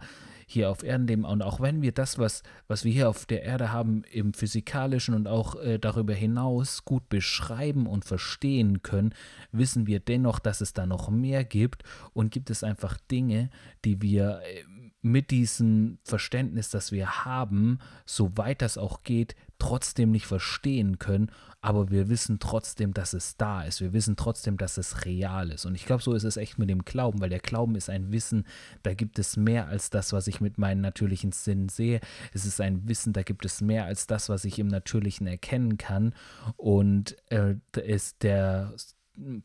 hier 0.50 0.72
auf 0.72 0.82
Erden 0.82 1.08
leben. 1.08 1.25
Und 1.25 1.42
auch 1.42 1.60
wenn 1.60 1.82
wir 1.82 1.92
das, 1.92 2.18
was, 2.18 2.42
was 2.68 2.86
wir 2.86 2.92
hier 2.94 3.10
auf 3.10 3.25
der 3.25 3.44
Erde 3.44 3.74
haben, 3.74 4.04
im 4.10 4.34
physikalischen 4.34 5.13
und 5.13 5.27
auch 5.27 5.56
äh, 5.56 5.77
darüber 5.77 6.13
hinaus 6.13 6.86
gut 6.86 7.10
beschreiben 7.10 7.86
und 7.86 8.06
verstehen 8.06 8.82
können, 8.82 9.13
wissen 9.51 9.88
wir 9.88 10.00
dennoch, 10.00 10.39
dass 10.39 10.62
es 10.62 10.72
da 10.72 10.86
noch 10.86 11.10
mehr 11.10 11.44
gibt 11.44 11.84
und 12.13 12.32
gibt 12.32 12.50
es 12.50 12.63
einfach 12.63 12.98
Dinge, 13.12 13.50
die 13.84 14.01
wir 14.01 14.42
äh, 14.44 14.63
mit 15.01 15.32
diesem 15.32 16.00
Verständnis, 16.04 16.70
das 16.70 16.92
wir 16.92 17.25
haben, 17.25 17.80
soweit 18.06 18.62
das 18.62 18.77
auch 18.77 19.04
geht, 19.04 19.36
trotzdem 19.59 20.11
nicht 20.11 20.25
verstehen 20.25 20.99
können, 20.99 21.31
aber 21.61 21.89
wir 21.89 22.09
wissen 22.09 22.39
trotzdem, 22.39 22.93
dass 22.93 23.13
es 23.13 23.37
da 23.37 23.63
ist. 23.63 23.81
Wir 23.81 23.93
wissen 23.93 24.15
trotzdem, 24.15 24.57
dass 24.57 24.77
es 24.77 25.05
real 25.05 25.49
ist. 25.51 25.65
Und 25.65 25.75
ich 25.75 25.85
glaube, 25.85 26.03
so 26.03 26.13
ist 26.13 26.23
es 26.23 26.37
echt 26.37 26.59
mit 26.59 26.69
dem 26.69 26.85
Glauben, 26.85 27.19
weil 27.19 27.29
der 27.29 27.39
Glauben 27.39 27.75
ist 27.75 27.89
ein 27.89 28.11
Wissen, 28.11 28.45
da 28.83 28.93
gibt 28.93 29.19
es 29.19 29.37
mehr 29.37 29.67
als 29.67 29.89
das, 29.89 30.13
was 30.13 30.27
ich 30.27 30.39
mit 30.39 30.57
meinen 30.57 30.81
natürlichen 30.81 31.31
Sinnen 31.31 31.69
sehe. 31.69 31.99
Es 32.33 32.45
ist 32.45 32.61
ein 32.61 32.87
Wissen, 32.87 33.13
da 33.13 33.23
gibt 33.23 33.45
es 33.45 33.61
mehr 33.61 33.85
als 33.85 34.07
das, 34.07 34.29
was 34.29 34.45
ich 34.45 34.59
im 34.59 34.67
Natürlichen 34.67 35.27
erkennen 35.27 35.77
kann. 35.77 36.13
Und 36.55 37.17
äh, 37.31 37.55
ist 37.73 38.23
der 38.23 38.73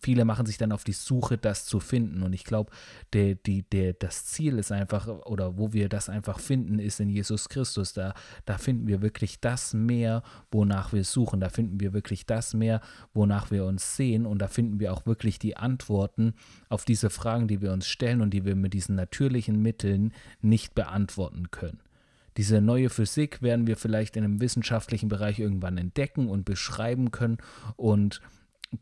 viele 0.01 0.25
machen 0.25 0.47
sich 0.47 0.59
dann 0.59 0.73
auf 0.73 0.85
die 0.85 0.93
Suche, 0.93 1.39
das 1.39 1.65
zu 1.65 1.81
finden. 1.81 2.23
Und 2.23 2.33
ich 2.33 2.45
glaube, 2.45 2.71
der, 3.13 3.35
die, 3.35 3.63
der, 3.63 3.95
das 3.95 4.27
Ziel 4.27 4.59
ist 4.59 4.73
einfach, 4.73 5.09
oder 5.09 5.57
wo 5.57 5.73
wir 5.73 5.89
das 5.89 6.09
einfach 6.09 6.39
finden, 6.39 6.79
ist 6.79 7.01
in 7.01 7.09
Jesus 7.09 7.49
Christus. 7.49 7.93
Da, 7.93 8.15
da 8.45 8.59
finden 8.59 8.87
wir 8.87 9.03
wirklich 9.03 9.41
das 9.41 9.75
mehr, 9.75 10.23
wonach 10.51 10.93
wir 10.93 11.05
suchen. 11.05 11.41
Da 11.41 11.49
finden 11.49 11.81
wir 11.81 11.93
wirklich 11.93 12.27
das 12.27 12.55
mehr, 12.55 12.81
wonach 13.15 13.51
wir 13.51 13.65
uns 13.65 13.97
sehen. 13.97 14.27
Und 14.27 14.41
da 14.41 14.49
finden 14.49 14.81
wir 14.81 14.93
auch 14.93 15.07
wirklich 15.07 15.39
die 15.39 15.57
Antworten 15.57 16.35
auf 16.69 16.85
diese 16.85 17.11
Fragen, 17.11 17.49
die 17.49 17.61
wir 17.61 17.73
uns 17.73 17.87
stellen 17.87 18.21
und 18.21 18.31
die 18.31 18.45
wir 18.45 18.57
mit 18.57 18.75
diesen 18.75 18.95
natürlichen 18.95 19.61
Mitteln 19.61 20.13
nicht 20.41 20.75
beantworten 20.75 21.51
können. 21.51 21.81
Diese 22.39 22.63
neue 22.63 22.89
Physik 22.89 23.43
werden 23.43 23.67
wir 23.67 23.77
vielleicht 23.77 24.17
in 24.17 24.25
einem 24.25 24.41
wissenschaftlichen 24.41 25.09
Bereich 25.11 25.39
irgendwann 25.39 25.77
entdecken 25.77 26.29
und 26.29 26.45
beschreiben 26.45 27.11
können 27.11 27.39
und 27.77 28.23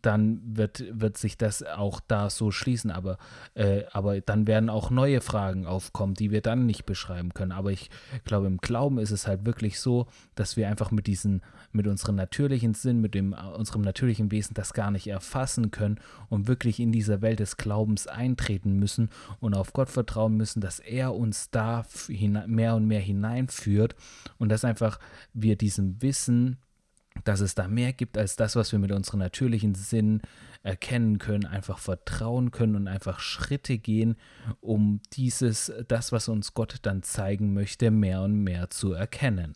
dann 0.03 0.41
wird, 0.45 0.85
wird 0.93 1.19
sich 1.19 1.37
das 1.37 1.63
auch 1.63 2.01
da 2.07 2.31
so 2.31 2.51
schließen. 2.51 2.91
Aber, 2.91 3.19
äh, 3.55 3.85
aber 3.93 4.21
dann 4.21 4.47
werden 4.47 4.71
auch 4.71 4.91
neue 4.91 5.21
Fragen 5.21 5.67
aufkommen, 5.67 6.15
die 6.15 6.31
wir 6.31 6.41
dann 6.41 6.67
nicht 6.67 6.87
beschreiben 6.87 7.35
können. 7.35 7.53
Aber 7.53 7.73
ich 7.73 7.91
glaube, 8.25 8.47
im 8.47 8.59
Glauben 8.59 8.99
ist 8.99 9.11
es 9.11 9.27
halt 9.27 9.45
wirklich 9.45 9.81
so, 9.81 10.07
dass 10.35 10.57
wir 10.57 10.69
einfach 10.69 10.91
mit 10.91 11.07
diesen, 11.07 11.43
mit 11.73 11.87
unserem 11.87 12.17
natürlichen 12.17 12.75
Sinn, 12.75 13.01
mit 13.01 13.15
dem, 13.15 13.33
unserem 13.33 13.83
natürlichen 13.83 14.31
Wesen 14.31 14.55
das 14.55 14.73
gar 14.73 14.91
nicht 14.91 15.09
erfassen 15.09 15.71
können 15.71 15.99
und 16.29 16.49
wirklich 16.49 16.81
in 16.81 16.93
dieser 16.93 17.21
Welt 17.23 17.41
des 17.41 17.57
Glaubens 17.57 18.07
eintreten 18.07 18.79
müssen 18.79 19.11
und 19.41 19.55
auf 19.55 19.73
Gott 19.73 19.91
vertrauen 19.91 20.37
müssen, 20.37 20.61
dass 20.61 20.79
er 20.79 21.15
uns 21.15 21.51
da 21.51 21.85
mehr 22.09 22.75
und 22.75 22.87
mehr 22.87 23.01
hineinführt 23.01 23.95
und 24.39 24.51
dass 24.51 24.65
einfach 24.65 24.99
wir 25.33 25.57
diesem 25.57 26.01
Wissen, 26.03 26.59
dass 27.25 27.41
es 27.41 27.55
da 27.55 27.69
mehr 27.69 27.93
gibt 27.93 28.17
als 28.17 28.37
das, 28.37 28.57
was 28.57 28.73
wir 28.73 28.79
mit 28.79 28.93
unserem 28.93 29.21
natürlichen 29.21 29.75
Sinn 29.75 30.23
erkennen 30.63 31.19
können, 31.19 31.47
einfach 31.47 31.79
vertrauen 31.79 32.51
können 32.51 32.77
und 32.77 32.89
einfach 32.89 33.21
Schritte 33.21 33.79
gehen, 33.79 34.17
um 34.61 35.01
dieses, 35.13 35.73
das, 35.89 36.13
was 36.13 36.29
uns 36.29 36.55
Gott 36.55 36.77
dann 36.83 37.03
zeigen 37.03 37.55
möchte, 37.55 37.91
mehr 37.91 38.23
und 38.23 38.43
mehr 38.43 38.71
zu 38.71 38.93
erkennen. 38.93 39.55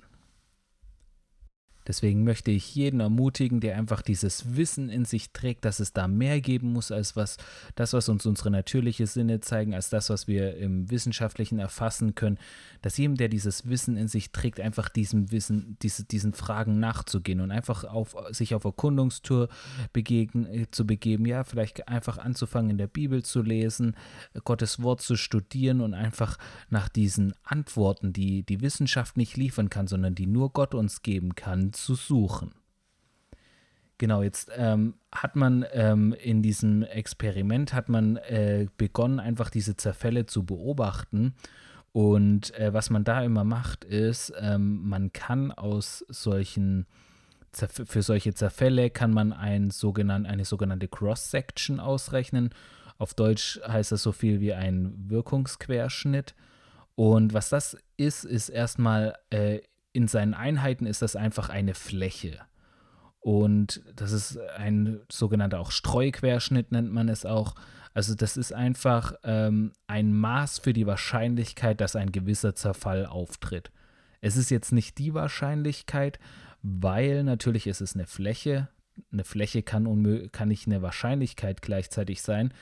Deswegen 1.87 2.25
möchte 2.25 2.51
ich 2.51 2.75
jeden 2.75 3.01
ermutigen, 3.01 3.61
der 3.61 3.77
einfach 3.77 4.03
dieses 4.03 4.57
Wissen 4.57 4.89
in 4.89 5.05
sich 5.05 5.33
trägt, 5.33 5.65
dass 5.65 5.81
es 5.81 5.93
da 5.93 6.09
mehr 6.09 6.41
geben 6.41 6.73
muss 6.73 6.91
als 6.91 7.17
was 7.17 7.37
das, 7.75 7.93
was 7.93 8.09
uns 8.09 8.25
unsere 8.25 8.51
natürliche 8.51 9.07
Sinne 9.07 9.41
zeigen, 9.41 9.75
als 9.75 9.91
das, 9.91 10.09
was 10.09 10.27
wir 10.27 10.57
im 10.57 10.91
Wissenschaftlichen 10.91 11.59
erfassen 11.59 12.15
können, 12.15 12.39
dass 12.81 12.97
jedem, 12.97 13.17
der 13.17 13.29
dieses 13.29 13.69
Wissen 13.69 13.97
in 13.97 14.09
sich 14.09 14.33
trägt, 14.33 14.61
einfach 14.61 14.89
diesem 14.89 15.31
Wissen, 15.31 15.77
diese, 15.83 16.05
diesen 16.05 16.33
Fragen 16.33 16.81
nachzugehen 16.81 17.41
und 17.41 17.51
einfach 17.51 17.85
auf, 17.85 18.17
sich 18.31 18.55
auf 18.55 18.65
Erkundungstour 18.65 19.49
begegen, 19.93 20.47
äh, 20.47 20.67
zu 20.71 20.87
begeben, 20.87 21.27
ja, 21.27 21.45
vielleicht 21.45 21.89
einfach 21.89 22.19
anzufangen, 22.19 22.71
in 22.71 22.79
der 22.79 22.87
Bibel 22.87 23.23
zu 23.23 23.43
lesen, 23.43 23.97
Gottes 24.45 24.83
Wort 24.83 25.03
zu 25.03 25.17
studieren 25.17 25.81
und 25.81 25.95
einfach 25.95 26.39
nach 26.71 26.89
diesen 26.89 27.35
Antworten, 27.45 28.13
die 28.13 28.43
die 28.43 28.61
Wissenschaft 28.61 29.17
nicht 29.17 29.37
liefern 29.37 29.71
kann, 29.71 29.87
sondern 29.87 30.15
die 30.15 30.27
nur 30.27 30.51
Gott 30.51 30.75
uns 30.75 31.03
geben 31.03 31.35
kann, 31.35 31.73
zu 31.75 31.95
suchen. 31.95 32.55
Genau, 33.99 34.23
jetzt 34.23 34.51
ähm, 34.57 34.95
hat 35.13 35.37
man 35.37 35.65
ähm, 35.73 36.13
in 36.15 36.43
diesem 36.43 36.83
Experiment 36.83 37.73
hat 37.73 37.89
man 37.89 38.17
äh, 38.17 38.67
begonnen, 38.77 39.21
einfach 39.21 39.51
diese 39.51 39.77
Zerfälle 39.77 40.27
zu 40.27 40.45
beobachten. 40.45 41.35
Und 41.93 42.53
äh, 42.59 42.75
was 42.75 42.91
man 42.91 43.05
da 43.05 43.23
immer 43.23 43.45
macht, 43.45 43.85
ist, 43.85 44.33
ähm, 44.41 44.89
man 44.89 45.13
kann 45.13 45.53
aus 45.53 46.05
solchen 46.09 46.87
für 47.57 48.03
solche 48.03 48.35
Zerfälle 48.35 48.91
kann 48.91 49.13
man 49.13 49.33
ein 49.33 49.71
sogenannt, 49.71 50.27
eine 50.27 50.45
sogenannte 50.45 50.89
Cross-Section 50.89 51.79
ausrechnen. 51.79 52.51
Auf 52.99 53.15
Deutsch 53.15 53.61
heißt 53.67 53.93
das 53.93 54.03
so 54.03 54.11
viel 54.11 54.41
wie 54.41 54.55
ein 54.55 54.93
Wirkungsquerschnitt. 55.09 56.35
Und 56.97 57.33
was 57.33 57.49
das 57.49 57.77
ist, 57.97 58.25
ist 58.25 58.49
erstmal 58.49 59.15
äh, 59.31 59.61
in 59.95 60.09
seinen 60.09 60.35
Einheiten 60.35 60.87
ist 60.87 61.01
das 61.03 61.17
einfach 61.17 61.49
eine 61.49 61.73
Fläche. 61.73 62.41
Und 63.21 63.81
das 63.95 64.13
ist 64.13 64.39
ein 64.59 65.01
sogenannter 65.11 65.61
auch 65.61 65.71
Streuquerschnitt, 65.71 66.73
nennt 66.73 66.93
man 66.93 67.09
es 67.09 67.25
auch. 67.25 67.55
Also 67.95 68.15
das 68.17 68.37
ist 68.37 68.53
einfach 68.53 69.15
ähm, 69.23 69.73
ein 69.87 70.13
Maß 70.13 70.59
für 70.59 70.73
die 70.73 70.87
Wahrscheinlichkeit, 70.87 71.81
dass 71.81 71.95
ein 71.95 72.11
gewisser 72.11 72.57
Zerfall 72.57 73.07
auftritt. 73.07 73.71
Es 74.21 74.37
ist 74.37 74.51
jetzt 74.51 74.73
nicht 74.73 74.99
die 74.99 75.15
Wahrscheinlichkeit, 75.15 76.19
weil 76.61 77.23
natürlich 77.23 77.69
ist 77.69 77.81
es 77.81 77.95
eine 77.95 78.07
Fläche. 78.07 78.69
Eine 79.13 79.25
Fläche 79.25 79.63
kann, 79.63 80.29
kann 80.33 80.49
nicht 80.49 80.67
eine 80.67 80.83
Wahrscheinlichkeit 80.83 81.63
gleichzeitig 81.63 82.21
sein, 82.21 82.53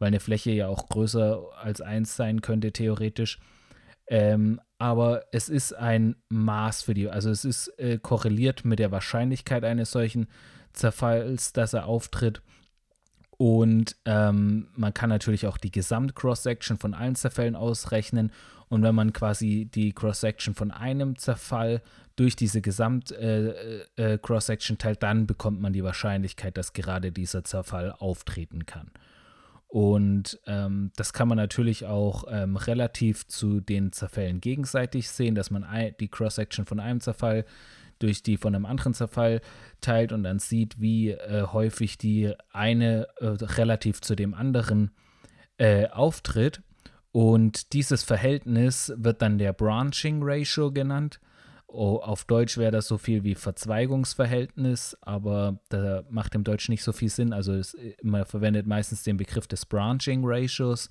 weil 0.00 0.08
eine 0.08 0.20
Fläche 0.20 0.50
ja 0.50 0.66
auch 0.66 0.88
größer 0.88 1.40
als 1.56 1.80
1 1.80 2.16
sein 2.16 2.40
könnte 2.40 2.72
theoretisch. 2.72 3.38
Ähm, 4.08 4.60
aber 4.80 5.26
es 5.30 5.48
ist 5.50 5.74
ein 5.74 6.16
Maß 6.30 6.82
für 6.82 6.94
die, 6.94 7.10
also 7.10 7.30
es 7.30 7.44
ist 7.44 7.68
äh, 7.78 7.98
korreliert 7.98 8.64
mit 8.64 8.78
der 8.78 8.90
Wahrscheinlichkeit 8.90 9.62
eines 9.62 9.90
solchen 9.90 10.26
Zerfalls, 10.72 11.52
dass 11.52 11.74
er 11.74 11.84
auftritt. 11.84 12.40
Und 13.36 13.96
ähm, 14.06 14.68
man 14.74 14.94
kann 14.94 15.10
natürlich 15.10 15.46
auch 15.46 15.58
die 15.58 15.70
Gesamt-Cross-Section 15.70 16.78
von 16.78 16.94
allen 16.94 17.14
Zerfällen 17.14 17.56
ausrechnen. 17.56 18.32
Und 18.68 18.82
wenn 18.82 18.94
man 18.94 19.12
quasi 19.12 19.68
die 19.72 19.92
Cross-Section 19.92 20.54
von 20.54 20.70
einem 20.70 21.18
Zerfall 21.18 21.82
durch 22.16 22.34
diese 22.34 22.62
Gesamt-Cross-Section 22.62 24.76
äh, 24.76 24.78
äh, 24.78 24.82
teilt, 24.82 25.02
dann 25.02 25.26
bekommt 25.26 25.60
man 25.60 25.74
die 25.74 25.84
Wahrscheinlichkeit, 25.84 26.56
dass 26.56 26.72
gerade 26.72 27.12
dieser 27.12 27.44
Zerfall 27.44 27.92
auftreten 27.92 28.64
kann. 28.64 28.90
Und 29.70 30.40
ähm, 30.46 30.90
das 30.96 31.12
kann 31.12 31.28
man 31.28 31.36
natürlich 31.36 31.86
auch 31.86 32.24
ähm, 32.28 32.56
relativ 32.56 33.28
zu 33.28 33.60
den 33.60 33.92
Zerfällen 33.92 34.40
gegenseitig 34.40 35.08
sehen, 35.08 35.36
dass 35.36 35.52
man 35.52 35.64
die 36.00 36.08
Cross-Section 36.08 36.66
von 36.66 36.80
einem 36.80 37.00
Zerfall 37.00 37.44
durch 38.00 38.24
die 38.24 38.36
von 38.36 38.52
einem 38.54 38.66
anderen 38.66 38.94
Zerfall 38.94 39.40
teilt 39.80 40.10
und 40.10 40.24
dann 40.24 40.40
sieht, 40.40 40.80
wie 40.80 41.10
äh, 41.10 41.46
häufig 41.52 41.98
die 41.98 42.32
eine 42.52 43.06
äh, 43.18 43.26
relativ 43.26 44.00
zu 44.00 44.16
dem 44.16 44.34
anderen 44.34 44.90
äh, 45.58 45.86
auftritt. 45.86 46.62
Und 47.12 47.72
dieses 47.72 48.02
Verhältnis 48.02 48.92
wird 48.96 49.22
dann 49.22 49.38
der 49.38 49.52
Branching 49.52 50.20
Ratio 50.22 50.72
genannt. 50.72 51.20
Oh, 51.72 51.98
auf 51.98 52.24
Deutsch 52.24 52.58
wäre 52.58 52.72
das 52.72 52.88
so 52.88 52.98
viel 52.98 53.22
wie 53.22 53.36
Verzweigungsverhältnis, 53.36 54.96
aber 55.02 55.60
da 55.68 56.02
macht 56.10 56.34
im 56.34 56.42
Deutsch 56.42 56.68
nicht 56.68 56.82
so 56.82 56.92
viel 56.92 57.08
Sinn. 57.08 57.32
Also 57.32 57.52
es, 57.52 57.76
man 58.02 58.24
verwendet 58.24 58.66
meistens 58.66 59.04
den 59.04 59.16
Begriff 59.16 59.46
des 59.46 59.66
Branching 59.66 60.22
Ratios. 60.24 60.90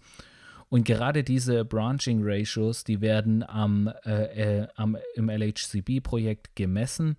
Und 0.70 0.86
gerade 0.86 1.24
diese 1.24 1.66
Branching 1.66 2.22
Ratios, 2.24 2.86
die 2.86 3.02
werden 3.02 3.44
am, 3.44 3.92
äh, 4.06 4.62
äh, 4.62 4.68
am, 4.76 4.98
im 5.16 5.30
LHCb-Projekt 5.30 6.56
gemessen. 6.56 7.18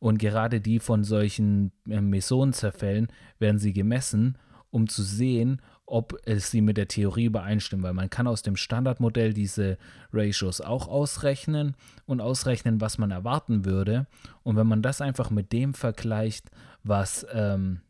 Und 0.00 0.18
gerade 0.18 0.60
die 0.60 0.80
von 0.80 1.04
solchen 1.04 1.70
äh, 1.88 2.00
Mesonenzerfällen 2.00 3.08
werden 3.38 3.58
sie 3.58 3.72
gemessen, 3.72 4.38
um 4.70 4.88
zu 4.88 5.04
sehen, 5.04 5.62
ob 5.88 6.18
es 6.24 6.50
sie 6.50 6.60
mit 6.60 6.76
der 6.76 6.88
Theorie 6.88 7.24
übereinstimmt, 7.24 7.82
weil 7.82 7.94
man 7.94 8.10
kann 8.10 8.26
aus 8.26 8.42
dem 8.42 8.56
Standardmodell 8.56 9.32
diese 9.32 9.78
Ratios 10.12 10.60
auch 10.60 10.86
ausrechnen 10.86 11.74
und 12.06 12.20
ausrechnen, 12.20 12.80
was 12.80 12.98
man 12.98 13.10
erwarten 13.10 13.64
würde. 13.64 14.06
Und 14.42 14.56
wenn 14.56 14.66
man 14.66 14.82
das 14.82 15.00
einfach 15.00 15.30
mit 15.30 15.52
dem 15.52 15.74
vergleicht, 15.74 16.50
was, 16.84 17.26
ähm, 17.32 17.80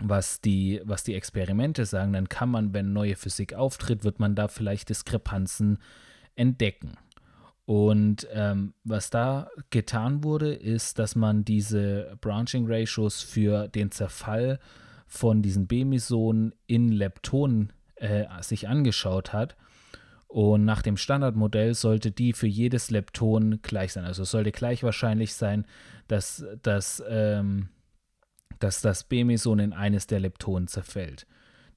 was, 0.00 0.40
die, 0.40 0.80
was 0.84 1.04
die 1.04 1.14
Experimente 1.14 1.84
sagen, 1.84 2.12
dann 2.12 2.28
kann 2.28 2.50
man, 2.50 2.72
wenn 2.72 2.92
neue 2.92 3.16
Physik 3.16 3.54
auftritt, 3.54 4.02
wird 4.02 4.18
man 4.18 4.34
da 4.34 4.48
vielleicht 4.48 4.88
Diskrepanzen 4.88 5.78
entdecken. 6.34 6.96
Und 7.66 8.28
ähm, 8.32 8.74
was 8.84 9.10
da 9.10 9.50
getan 9.70 10.22
wurde, 10.22 10.54
ist, 10.54 10.98
dass 10.98 11.16
man 11.16 11.44
diese 11.44 12.16
Branching 12.20 12.64
Ratios 12.66 13.22
für 13.22 13.68
den 13.68 13.90
Zerfall 13.90 14.60
von 15.06 15.42
diesen 15.42 15.66
B-Mesonen 15.66 16.54
in 16.66 16.90
Leptonen 16.90 17.72
äh, 17.96 18.24
sich 18.40 18.68
angeschaut 18.68 19.32
hat. 19.32 19.56
Und 20.28 20.64
nach 20.64 20.82
dem 20.82 20.96
Standardmodell 20.96 21.74
sollte 21.74 22.10
die 22.10 22.32
für 22.32 22.48
jedes 22.48 22.90
Lepton 22.90 23.60
gleich 23.62 23.92
sein. 23.92 24.04
Also 24.04 24.24
es 24.24 24.30
sollte 24.30 24.52
gleich 24.52 24.82
wahrscheinlich 24.82 25.34
sein, 25.34 25.66
dass, 26.08 26.44
dass, 26.62 27.02
ähm, 27.08 27.68
dass 28.58 28.80
das 28.80 29.04
B-Meson 29.04 29.60
in 29.60 29.72
eines 29.72 30.06
der 30.06 30.20
Leptonen 30.20 30.68
zerfällt. 30.68 31.26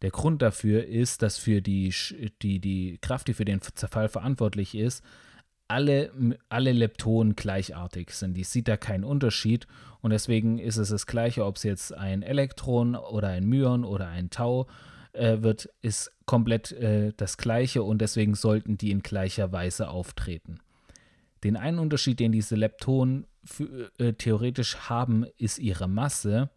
Der 0.01 0.11
Grund 0.11 0.41
dafür 0.41 0.85
ist, 0.85 1.21
dass 1.21 1.37
für 1.37 1.61
die, 1.61 1.93
die, 2.41 2.59
die 2.59 2.97
Kraft, 3.01 3.27
die 3.27 3.33
für 3.33 3.45
den 3.45 3.61
Zerfall 3.61 4.09
verantwortlich 4.09 4.75
ist, 4.75 5.03
alle, 5.69 6.11
alle 6.49 6.71
Leptonen 6.71 7.35
gleichartig 7.35 8.11
sind. 8.11 8.33
Die 8.33 8.43
sieht 8.43 8.67
da 8.67 8.75
keinen 8.75 9.03
Unterschied 9.03 9.67
und 10.01 10.11
deswegen 10.11 10.57
ist 10.57 10.77
es 10.77 10.89
das 10.89 11.05
gleiche, 11.05 11.45
ob 11.45 11.57
es 11.57 11.63
jetzt 11.63 11.93
ein 11.93 12.23
Elektron 12.23 12.95
oder 12.95 13.29
ein 13.29 13.45
Myon 13.45 13.85
oder 13.85 14.07
ein 14.07 14.29
Tau 14.29 14.67
äh, 15.13 15.41
wird, 15.41 15.69
ist 15.81 16.11
komplett 16.25 16.71
äh, 16.71 17.13
das 17.15 17.37
gleiche 17.37 17.83
und 17.83 17.99
deswegen 17.99 18.35
sollten 18.35 18.77
die 18.77 18.91
in 18.91 19.01
gleicher 19.01 19.51
Weise 19.51 19.89
auftreten. 19.89 20.59
Den 21.43 21.55
einen 21.55 21.79
Unterschied, 21.79 22.19
den 22.19 22.31
diese 22.31 22.55
Leptonen 22.55 23.27
für, 23.43 23.91
äh, 23.99 24.13
theoretisch 24.13 24.75
haben, 24.89 25.25
ist 25.37 25.59
ihre 25.59 25.87
Masse, 25.87 26.49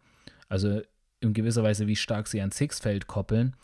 also 0.49 0.81
in 1.19 1.33
gewisser 1.33 1.63
Weise, 1.63 1.87
wie 1.87 1.95
stark 1.95 2.27
sie 2.27 2.41
ans 2.41 2.57
Higgs-Feld 2.57 3.07
koppeln, 3.07 3.55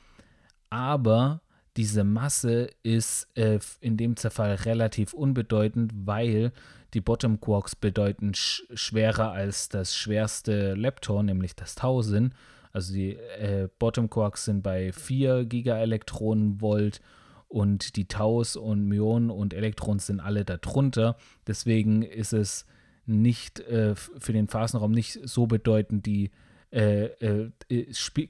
aber 0.70 1.42
diese 1.80 2.04
Masse 2.04 2.72
ist 2.84 3.30
äh, 3.38 3.58
in 3.80 3.96
dem 3.96 4.18
Zerfall 4.18 4.56
relativ 4.56 5.14
unbedeutend, 5.14 5.94
weil 6.04 6.52
die 6.94 7.00
Bottom 7.00 7.40
Quarks 7.40 7.74
bedeuten 7.74 8.34
sch 8.34 8.64
schwerer 8.74 9.32
als 9.32 9.70
das 9.70 9.96
schwerste 9.96 10.74
Lepton, 10.74 11.28
nämlich 11.28 11.56
das 11.56 11.76
Tau 11.76 12.02
sind. 12.02 12.34
Also 12.74 12.92
die 12.92 13.14
äh, 13.14 13.70
Bottom 13.80 14.10
Quarks 14.10 14.44
sind 14.44 14.62
bei 14.62 14.92
4 14.92 15.46
Gigaelektronenvolt 15.46 17.00
und 17.48 17.96
die 17.96 18.10
Taus 18.10 18.58
und 18.58 18.86
Myonen 18.86 19.30
und 19.30 19.54
Elektronen 19.54 20.00
sind 20.00 20.20
alle 20.20 20.44
darunter. 20.44 21.16
Deswegen 21.48 22.02
ist 22.02 22.34
es 22.34 22.66
nicht 23.06 23.62
äh, 23.62 23.96
für 23.96 24.34
den 24.34 24.50
Phasenraum 24.50 24.92
nicht 24.92 25.18
so 25.24 25.48
bedeutend, 25.48 26.06
die 26.06 26.32
äh, 26.72 27.06
äh, 27.06 27.52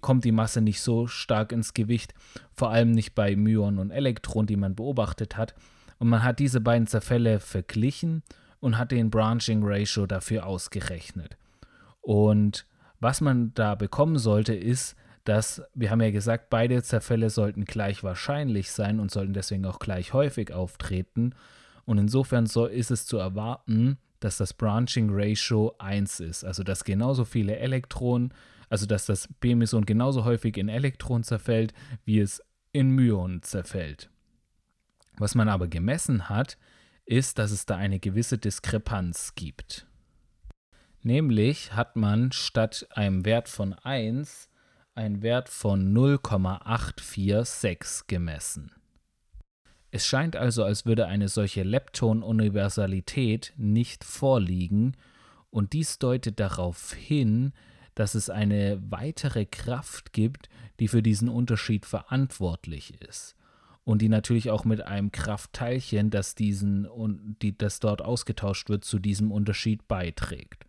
kommt 0.02 0.24
die 0.24 0.32
Masse 0.32 0.62
nicht 0.62 0.82
so 0.82 1.08
stark 1.08 1.52
ins 1.52 1.74
Gewicht, 1.74 2.14
vor 2.54 2.72
allem 2.72 2.92
nicht 2.92 3.16
bei 3.16 3.36
Myonen 3.36 3.80
und 3.80 3.92
Elektronen, 3.92 4.48
die 4.48 4.56
man 4.56 4.76
beobachtet 4.76 5.38
hat. 5.38 5.56
Und 5.98 6.10
man 6.10 6.24
hat 6.24 6.40
diese 6.40 6.62
beiden 6.62 6.88
Zerfälle 6.88 7.40
verglichen 7.40 8.24
und 8.60 8.78
hat 8.78 8.92
den 8.92 9.10
Branching 9.10 9.62
Ratio 9.64 10.06
dafür 10.06 10.46
ausgerechnet. 10.46 11.38
Und 12.02 12.66
was 13.00 13.22
man 13.22 13.54
da 13.54 13.76
bekommen 13.76 14.18
sollte, 14.18 14.54
ist, 14.54 14.96
dass, 15.26 15.62
wir 15.74 15.92
haben 15.92 16.02
ja 16.02 16.12
gesagt, 16.12 16.50
beide 16.50 16.82
Zerfälle 16.82 17.30
sollten 17.30 17.66
gleich 17.66 18.04
wahrscheinlich 18.04 18.72
sein 18.72 19.00
und 19.00 19.12
sollten 19.12 19.34
deswegen 19.34 19.66
auch 19.66 19.80
gleich 19.80 20.14
häufig 20.14 20.54
auftreten. 20.54 21.36
Und 21.86 21.98
insofern 21.98 22.48
so 22.48 22.66
ist 22.66 22.92
es 22.92 23.06
zu 23.06 23.18
erwarten, 23.18 23.98
dass 24.20 24.38
das 24.38 24.54
Branching 24.54 25.10
Ratio 25.12 25.76
1 25.80 26.20
ist. 26.20 26.44
Also 26.44 26.64
dass 26.64 26.84
genauso 26.84 27.26
viele 27.26 27.58
Elektronen, 27.58 28.34
also 28.70 28.86
dass 28.86 29.06
das 29.06 29.28
B-Meson 29.40 29.86
genauso 29.86 30.26
häufig 30.26 30.58
in 30.58 30.70
Elektronen 30.70 31.24
zerfällt, 31.24 31.74
wie 32.06 32.20
es 32.20 32.44
in 32.72 32.92
Myonen 32.92 33.42
zerfällt. 33.42 34.10
Was 35.18 35.36
man 35.36 35.50
aber 35.50 35.68
gemessen 35.68 36.30
hat, 36.30 36.58
ist, 37.06 37.40
dass 37.40 37.52
es 37.52 37.66
da 37.66 37.76
eine 37.76 38.00
gewisse 38.00 38.38
Diskrepanz 38.38 39.34
gibt. 39.36 39.86
Nämlich 41.02 41.74
hat 41.74 41.96
man 41.96 42.32
statt 42.32 42.88
einem 42.92 43.26
Wert 43.26 43.50
von 43.50 43.74
1 43.74 44.50
einen 44.96 45.22
Wert 45.22 45.50
von 45.50 45.94
0,846 45.94 48.08
gemessen. 48.08 48.72
Es 49.92 50.06
scheint 50.06 50.36
also, 50.36 50.64
als 50.64 50.86
würde 50.86 51.08
eine 51.08 51.30
solche 51.30 51.64
Lepton-Universalität 51.64 53.54
nicht 53.58 54.04
vorliegen, 54.04 54.96
und 55.52 55.74
dies 55.74 55.98
deutet 55.98 56.40
darauf 56.40 56.94
hin, 56.94 57.54
dass 57.96 58.16
es 58.16 58.30
eine 58.30 58.80
weitere 58.90 59.46
Kraft 59.46 60.14
gibt, 60.14 60.50
die 60.80 60.88
für 60.88 61.02
diesen 61.02 61.28
Unterschied 61.28 61.86
verantwortlich 61.86 63.02
ist. 63.02 63.36
Und 63.84 64.02
die 64.02 64.10
natürlich 64.10 64.52
auch 64.52 64.66
mit 64.66 64.82
einem 64.82 65.12
Kraftteilchen, 65.12 66.12
das 66.12 66.36
diesen 66.36 66.86
und 66.86 67.38
die, 67.42 67.58
das 67.58 67.80
dort 67.80 68.04
ausgetauscht 68.04 68.70
wird, 68.70 68.86
zu 68.86 69.00
diesem 69.00 69.32
Unterschied 69.32 69.88
beiträgt. 69.88 70.66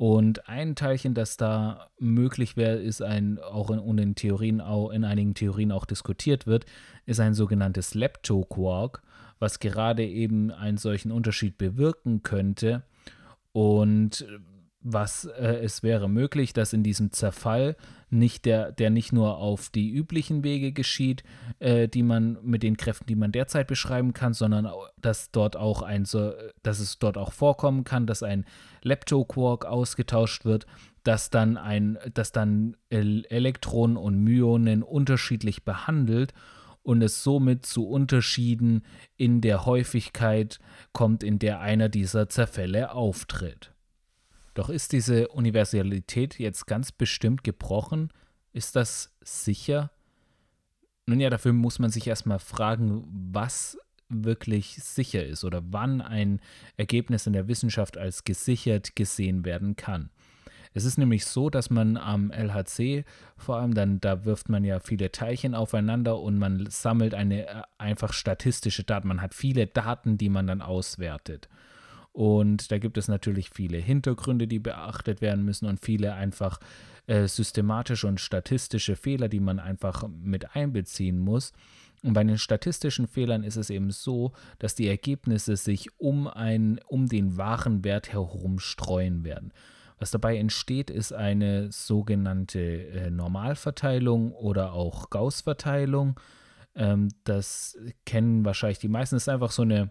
Und 0.00 0.48
ein 0.48 0.76
Teilchen, 0.76 1.12
das 1.12 1.36
da 1.36 1.90
möglich 1.98 2.56
wäre, 2.56 2.76
ist 2.76 3.02
ein, 3.02 3.38
auch 3.38 3.68
in, 3.68 3.98
in 3.98 4.14
Theorien, 4.14 4.62
auch 4.62 4.88
in 4.88 5.04
einigen 5.04 5.34
Theorien 5.34 5.72
auch 5.72 5.84
diskutiert 5.84 6.46
wird, 6.46 6.64
ist 7.04 7.20
ein 7.20 7.34
sogenanntes 7.34 7.92
Leptoquark, 7.92 9.02
was 9.40 9.58
gerade 9.58 10.06
eben 10.06 10.52
einen 10.52 10.78
solchen 10.78 11.12
Unterschied 11.12 11.58
bewirken 11.58 12.22
könnte. 12.22 12.82
Und 13.52 14.26
was 14.82 15.26
äh, 15.26 15.60
es 15.62 15.82
wäre 15.82 16.08
möglich, 16.08 16.52
dass 16.52 16.72
in 16.72 16.82
diesem 16.82 17.12
Zerfall 17.12 17.76
nicht 18.08 18.44
der, 18.44 18.72
der 18.72 18.90
nicht 18.90 19.12
nur 19.12 19.36
auf 19.36 19.68
die 19.68 19.90
üblichen 19.90 20.42
Wege 20.42 20.72
geschieht, 20.72 21.22
äh, 21.58 21.86
die 21.86 22.02
man 22.02 22.38
mit 22.42 22.62
den 22.62 22.76
Kräften, 22.76 23.06
die 23.06 23.14
man 23.14 23.30
derzeit 23.30 23.66
beschreiben 23.66 24.14
kann, 24.14 24.32
sondern 24.32 24.68
dass 24.96 25.30
dort 25.30 25.56
auch 25.56 25.82
ein 25.82 26.04
so, 26.06 26.32
dass 26.62 26.80
es 26.80 26.98
dort 26.98 27.18
auch 27.18 27.32
vorkommen 27.32 27.84
kann, 27.84 28.06
dass 28.06 28.22
ein 28.22 28.46
Leptoquark 28.82 29.66
ausgetauscht 29.66 30.44
wird, 30.44 30.66
dass 31.04 31.30
dann 31.30 31.56
ein, 31.56 31.98
dass 32.12 32.32
dann 32.32 32.76
Elektronen 32.88 33.96
und 33.96 34.18
Myonen 34.22 34.82
unterschiedlich 34.82 35.64
behandelt 35.64 36.32
und 36.82 37.02
es 37.02 37.22
somit 37.22 37.66
zu 37.66 37.86
Unterschieden 37.86 38.82
in 39.16 39.42
der 39.42 39.66
Häufigkeit 39.66 40.58
kommt, 40.92 41.22
in 41.22 41.38
der 41.38 41.60
einer 41.60 41.90
dieser 41.90 42.28
Zerfälle 42.28 42.92
auftritt. 42.92 43.72
Doch 44.60 44.68
ist 44.68 44.92
diese 44.92 45.28
Universalität 45.28 46.38
jetzt 46.38 46.66
ganz 46.66 46.92
bestimmt 46.92 47.44
gebrochen? 47.44 48.12
Ist 48.52 48.76
das 48.76 49.10
sicher? 49.22 49.90
Nun 51.06 51.18
ja, 51.18 51.30
dafür 51.30 51.54
muss 51.54 51.78
man 51.78 51.88
sich 51.88 52.06
erstmal 52.06 52.40
fragen, 52.40 53.04
was 53.32 53.78
wirklich 54.10 54.74
sicher 54.74 55.24
ist 55.24 55.44
oder 55.44 55.62
wann 55.70 56.02
ein 56.02 56.42
Ergebnis 56.76 57.26
in 57.26 57.32
der 57.32 57.48
Wissenschaft 57.48 57.96
als 57.96 58.24
gesichert 58.24 58.94
gesehen 58.96 59.46
werden 59.46 59.76
kann. 59.76 60.10
Es 60.74 60.84
ist 60.84 60.98
nämlich 60.98 61.24
so, 61.24 61.48
dass 61.48 61.70
man 61.70 61.96
am 61.96 62.30
LHC 62.30 63.06
vor 63.38 63.56
allem 63.56 63.72
dann, 63.72 63.98
da 63.98 64.26
wirft 64.26 64.50
man 64.50 64.62
ja 64.62 64.78
viele 64.78 65.10
Teilchen 65.10 65.54
aufeinander 65.54 66.20
und 66.20 66.36
man 66.36 66.66
sammelt 66.68 67.14
eine 67.14 67.46
äh, 67.46 67.62
einfach 67.78 68.12
statistische 68.12 68.84
Daten. 68.84 69.08
Man 69.08 69.22
hat 69.22 69.32
viele 69.32 69.66
Daten, 69.66 70.18
die 70.18 70.28
man 70.28 70.46
dann 70.46 70.60
auswertet. 70.60 71.48
Und 72.12 72.72
da 72.72 72.78
gibt 72.78 72.98
es 72.98 73.08
natürlich 73.08 73.50
viele 73.50 73.78
Hintergründe, 73.78 74.48
die 74.48 74.58
beachtet 74.58 75.20
werden 75.20 75.44
müssen 75.44 75.66
und 75.66 75.80
viele 75.80 76.14
einfach 76.14 76.58
äh, 77.06 77.26
systematische 77.26 78.06
und 78.06 78.20
statistische 78.20 78.96
Fehler, 78.96 79.28
die 79.28 79.40
man 79.40 79.58
einfach 79.58 80.08
mit 80.08 80.56
einbeziehen 80.56 81.18
muss. 81.18 81.52
Und 82.02 82.14
bei 82.14 82.24
den 82.24 82.38
statistischen 82.38 83.06
Fehlern 83.06 83.44
ist 83.44 83.56
es 83.56 83.70
eben 83.70 83.90
so, 83.90 84.32
dass 84.58 84.74
die 84.74 84.88
Ergebnisse 84.88 85.56
sich 85.56 85.88
um, 85.98 86.26
ein, 86.26 86.80
um 86.86 87.08
den 87.08 87.36
wahren 87.36 87.84
Wert 87.84 88.12
herum 88.12 88.58
streuen 88.58 89.24
werden. 89.24 89.52
Was 89.98 90.10
dabei 90.10 90.38
entsteht, 90.38 90.88
ist 90.88 91.12
eine 91.12 91.70
sogenannte 91.70 92.60
äh, 92.60 93.10
Normalverteilung 93.10 94.32
oder 94.32 94.72
auch 94.72 95.10
Gauss-Verteilung. 95.10 96.18
Ähm, 96.74 97.08
das 97.24 97.78
kennen 98.06 98.46
wahrscheinlich 98.46 98.78
die 98.78 98.88
meisten. 98.88 99.16
Es 99.16 99.24
ist 99.24 99.28
einfach 99.28 99.50
so 99.50 99.62
eine 99.62 99.90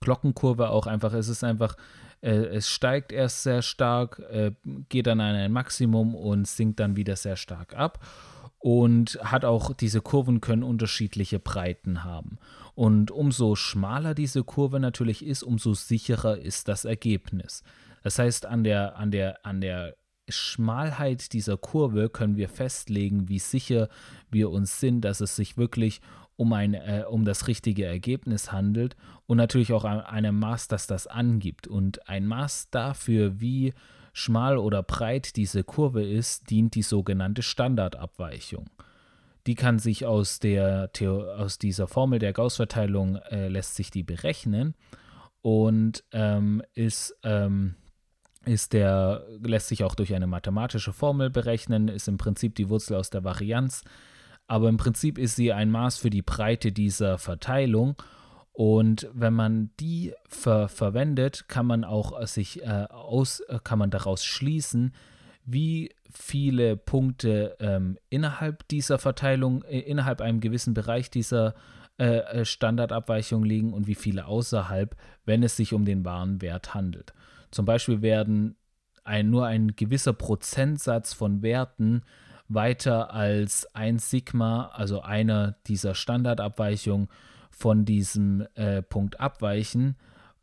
Glockenkurve 0.00 0.70
auch 0.70 0.86
einfach. 0.86 1.12
Es 1.12 1.28
ist 1.28 1.44
einfach, 1.44 1.76
äh, 2.20 2.30
es 2.30 2.68
steigt 2.68 3.12
erst 3.12 3.42
sehr 3.42 3.62
stark, 3.62 4.20
äh, 4.30 4.52
geht 4.88 5.06
dann 5.06 5.20
an 5.20 5.34
ein 5.34 5.52
Maximum 5.52 6.14
und 6.14 6.46
sinkt 6.46 6.80
dann 6.80 6.96
wieder 6.96 7.16
sehr 7.16 7.36
stark 7.36 7.74
ab. 7.76 8.04
Und 8.58 9.18
hat 9.22 9.44
auch, 9.44 9.74
diese 9.74 10.00
Kurven 10.00 10.40
können 10.40 10.62
unterschiedliche 10.62 11.38
Breiten 11.38 12.02
haben. 12.02 12.38
Und 12.74 13.10
umso 13.10 13.56
schmaler 13.56 14.14
diese 14.14 14.42
Kurve 14.42 14.80
natürlich 14.80 15.24
ist, 15.24 15.42
umso 15.42 15.74
sicherer 15.74 16.38
ist 16.38 16.68
das 16.68 16.86
Ergebnis. 16.86 17.62
Das 18.02 18.18
heißt, 18.18 18.46
an 18.46 18.64
der, 18.64 18.96
an 18.96 19.10
der, 19.10 19.44
an 19.44 19.60
der 19.60 19.96
Schmalheit 20.28 21.32
dieser 21.32 21.56
Kurve 21.56 22.08
können 22.08 22.36
wir 22.36 22.48
festlegen, 22.48 23.28
wie 23.28 23.38
sicher 23.38 23.88
wir 24.30 24.50
uns 24.50 24.80
sind, 24.80 25.02
dass 25.02 25.20
es 25.20 25.36
sich 25.36 25.56
wirklich 25.56 26.00
um, 26.36 26.52
ein, 26.52 26.74
äh, 26.74 27.04
um 27.08 27.24
das 27.24 27.46
richtige 27.46 27.84
Ergebnis 27.84 28.52
handelt 28.52 28.96
und 29.26 29.36
natürlich 29.36 29.72
auch 29.72 29.84
ein, 29.84 30.00
einem 30.00 30.38
Maß, 30.38 30.68
das 30.68 30.86
das 30.86 31.06
angibt. 31.06 31.66
Und 31.66 32.08
ein 32.08 32.26
Maß 32.26 32.70
dafür, 32.70 33.40
wie 33.40 33.74
schmal 34.12 34.58
oder 34.58 34.82
breit 34.82 35.36
diese 35.36 35.64
Kurve 35.64 36.04
ist, 36.04 36.50
dient 36.50 36.74
die 36.74 36.82
sogenannte 36.82 37.42
Standardabweichung. 37.42 38.70
Die 39.46 39.54
kann 39.54 39.78
sich 39.78 40.06
aus, 40.06 40.38
der, 40.38 40.90
aus 41.36 41.58
dieser 41.58 41.86
Formel 41.86 42.18
der 42.18 42.32
Gauss-Verteilung 42.32 43.16
äh, 43.16 43.48
lässt 43.48 43.74
sich 43.74 43.90
die 43.90 44.02
berechnen 44.02 44.74
und 45.42 46.02
ähm, 46.12 46.62
ist 46.72 47.14
ähm, 47.22 47.74
ist 48.46 48.72
der, 48.72 49.24
lässt 49.42 49.68
sich 49.68 49.84
auch 49.84 49.94
durch 49.94 50.14
eine 50.14 50.26
mathematische 50.26 50.92
Formel 50.92 51.30
berechnen, 51.30 51.88
ist 51.88 52.08
im 52.08 52.18
Prinzip 52.18 52.54
die 52.54 52.68
Wurzel 52.68 52.96
aus 52.96 53.10
der 53.10 53.24
Varianz, 53.24 53.84
aber 54.46 54.68
im 54.68 54.76
Prinzip 54.76 55.18
ist 55.18 55.36
sie 55.36 55.52
ein 55.52 55.70
Maß 55.70 55.98
für 55.98 56.10
die 56.10 56.22
Breite 56.22 56.72
dieser 56.72 57.18
Verteilung. 57.18 57.96
Und 58.52 59.08
wenn 59.12 59.34
man 59.34 59.70
die 59.80 60.12
ver 60.28 60.68
verwendet, 60.68 61.48
kann 61.48 61.66
man 61.66 61.84
auch 61.84 62.24
sich 62.26 62.62
äh, 62.62 62.86
aus, 62.88 63.42
kann 63.64 63.78
man 63.78 63.90
daraus 63.90 64.24
schließen, 64.24 64.94
wie 65.44 65.90
viele 66.10 66.76
Punkte 66.76 67.56
ähm, 67.58 67.98
innerhalb 68.08 68.66
dieser 68.68 68.98
Verteilung, 68.98 69.64
äh, 69.64 69.80
innerhalb 69.80 70.20
einem 70.20 70.40
gewissen 70.40 70.74
Bereich 70.74 71.10
dieser 71.10 71.54
äh, 71.98 72.18
äh 72.18 72.44
Standardabweichung 72.44 73.44
liegen 73.44 73.72
und 73.72 73.86
wie 73.86 73.96
viele 73.96 74.26
außerhalb, 74.26 74.96
wenn 75.24 75.42
es 75.42 75.56
sich 75.56 75.72
um 75.72 75.84
den 75.84 76.04
wahren 76.04 76.40
Wert 76.40 76.74
handelt. 76.74 77.12
Zum 77.50 77.64
Beispiel 77.64 78.02
werden 78.02 78.56
ein, 79.02 79.30
nur 79.30 79.46
ein 79.46 79.74
gewisser 79.76 80.12
Prozentsatz 80.12 81.12
von 81.12 81.42
Werten 81.42 82.02
weiter 82.48 83.12
als 83.12 83.66
ein 83.74 83.98
Sigma, 83.98 84.68
also 84.74 85.00
einer 85.00 85.56
dieser 85.66 85.94
Standardabweichungen, 85.94 87.08
von 87.50 87.84
diesem 87.84 88.46
äh, 88.54 88.82
Punkt 88.82 89.20
abweichen, 89.20 89.96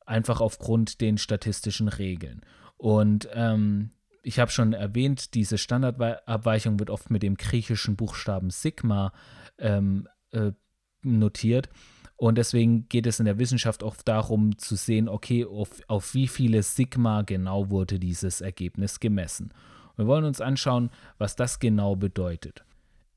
einfach 0.05 0.41
aufgrund 0.41 1.01
den 1.01 1.17
statistischen 1.17 1.87
Regeln. 1.87 2.41
Und 2.77 3.29
ähm, 3.33 3.91
ich 4.23 4.39
habe 4.39 4.51
schon 4.51 4.73
erwähnt, 4.73 5.33
diese 5.33 5.57
Standardabweichung 5.57 6.79
wird 6.79 6.89
oft 6.89 7.09
mit 7.09 7.23
dem 7.23 7.35
griechischen 7.35 7.95
Buchstaben 7.95 8.49
Sigma 8.49 9.13
ähm, 9.57 10.07
äh, 10.31 10.51
notiert. 11.03 11.69
Und 12.15 12.37
deswegen 12.37 12.87
geht 12.87 13.07
es 13.07 13.19
in 13.19 13.25
der 13.25 13.39
Wissenschaft 13.39 13.81
oft 13.83 14.07
darum 14.07 14.57
zu 14.57 14.75
sehen, 14.75 15.09
okay, 15.09 15.43
auf, 15.45 15.69
auf 15.87 16.13
wie 16.13 16.27
viele 16.27 16.61
Sigma 16.61 17.23
genau 17.23 17.69
wurde 17.69 17.99
dieses 17.99 18.41
Ergebnis 18.41 18.99
gemessen. 18.99 19.53
Wir 19.95 20.08
wollen 20.08 20.25
uns 20.25 20.41
anschauen, 20.41 20.89
was 21.17 21.36
das 21.36 21.60
genau 21.60 21.95
bedeutet. 21.95 22.63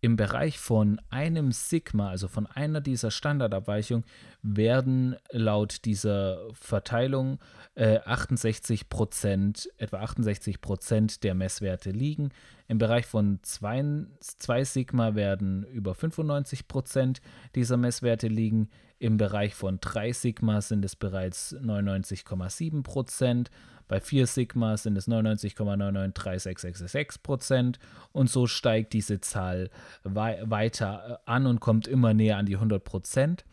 Im 0.05 0.17
Bereich 0.17 0.59
von 0.59 1.01
einem 1.09 1.51
Sigma, 1.51 2.11
also 2.11 2.29
von 2.29 2.47
einer 2.47 2.83
dieser 2.83 3.11
Standardabweichungen, 3.11 4.05
werden 4.43 5.17
laut 5.31 5.87
dieser 5.87 6.41
Verteilung 6.53 7.39
äh, 7.75 8.01
68 8.01 8.91
Prozent, 8.91 9.71
etwa 9.79 10.01
68 10.01 10.61
Prozent 10.61 11.25
der 11.25 11.35
Messwerte 11.35 11.91
liegen. 11.91 12.33
Im 12.69 12.77
Bereich 12.77 13.07
von 13.07 13.39
2 13.41 14.65
Sigma 14.65 15.15
werden 15.15 15.65
über 15.73 15.95
95 15.95 16.69
Prozent 16.69 17.23
dieser 17.55 17.79
Messwerte 17.79 18.29
liegen. 18.29 18.69
Im 19.05 19.19
Bereich 19.19 19.55
von 19.55 19.81
3 19.83 20.15
Sigma 20.15 20.63
sind 20.63 20.83
es 20.83 20.97
bereits 20.97 21.55
99,7 21.57 22.83
Prozent. 22.83 23.51
Bei 23.87 24.01
4 24.01 24.27
Sigma 24.27 24.79
sind 24.79 24.97
es 24.97 25.07
99,9936666 25.09 27.23
Prozent 27.23 27.79
und 28.13 28.31
so 28.31 28.47
steigt 28.47 28.95
diese 28.95 29.21
Zahl 29.21 29.69
wei 30.05 30.43
weiter 30.47 31.21
äh, 31.27 31.31
an 31.31 31.45
und 31.45 31.61
kommt 31.61 31.87
immer 31.87 32.15
näher 32.15 32.39
an 32.39 32.47
die 32.47 32.55
100 32.55 32.83
Prozent. 32.83 33.45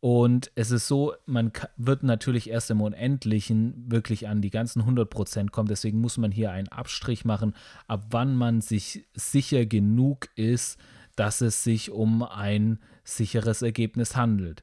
Und 0.00 0.52
es 0.54 0.70
ist 0.70 0.86
so, 0.86 1.14
man 1.24 1.50
wird 1.78 2.02
natürlich 2.02 2.50
erst 2.50 2.70
im 2.70 2.82
Unendlichen 2.82 3.90
wirklich 3.90 4.28
an 4.28 4.42
die 4.42 4.50
ganzen 4.50 4.80
100 4.80 5.08
Prozent 5.08 5.50
kommen. 5.50 5.68
Deswegen 5.68 5.98
muss 5.98 6.18
man 6.18 6.30
hier 6.30 6.50
einen 6.50 6.68
Abstrich 6.68 7.24
machen, 7.24 7.54
ab 7.86 8.08
wann 8.10 8.36
man 8.36 8.60
sich 8.60 9.06
sicher 9.14 9.64
genug 9.64 10.28
ist, 10.36 10.78
dass 11.18 11.40
es 11.40 11.64
sich 11.64 11.90
um 11.90 12.22
ein 12.22 12.78
sicheres 13.02 13.62
Ergebnis 13.62 14.14
handelt. 14.14 14.62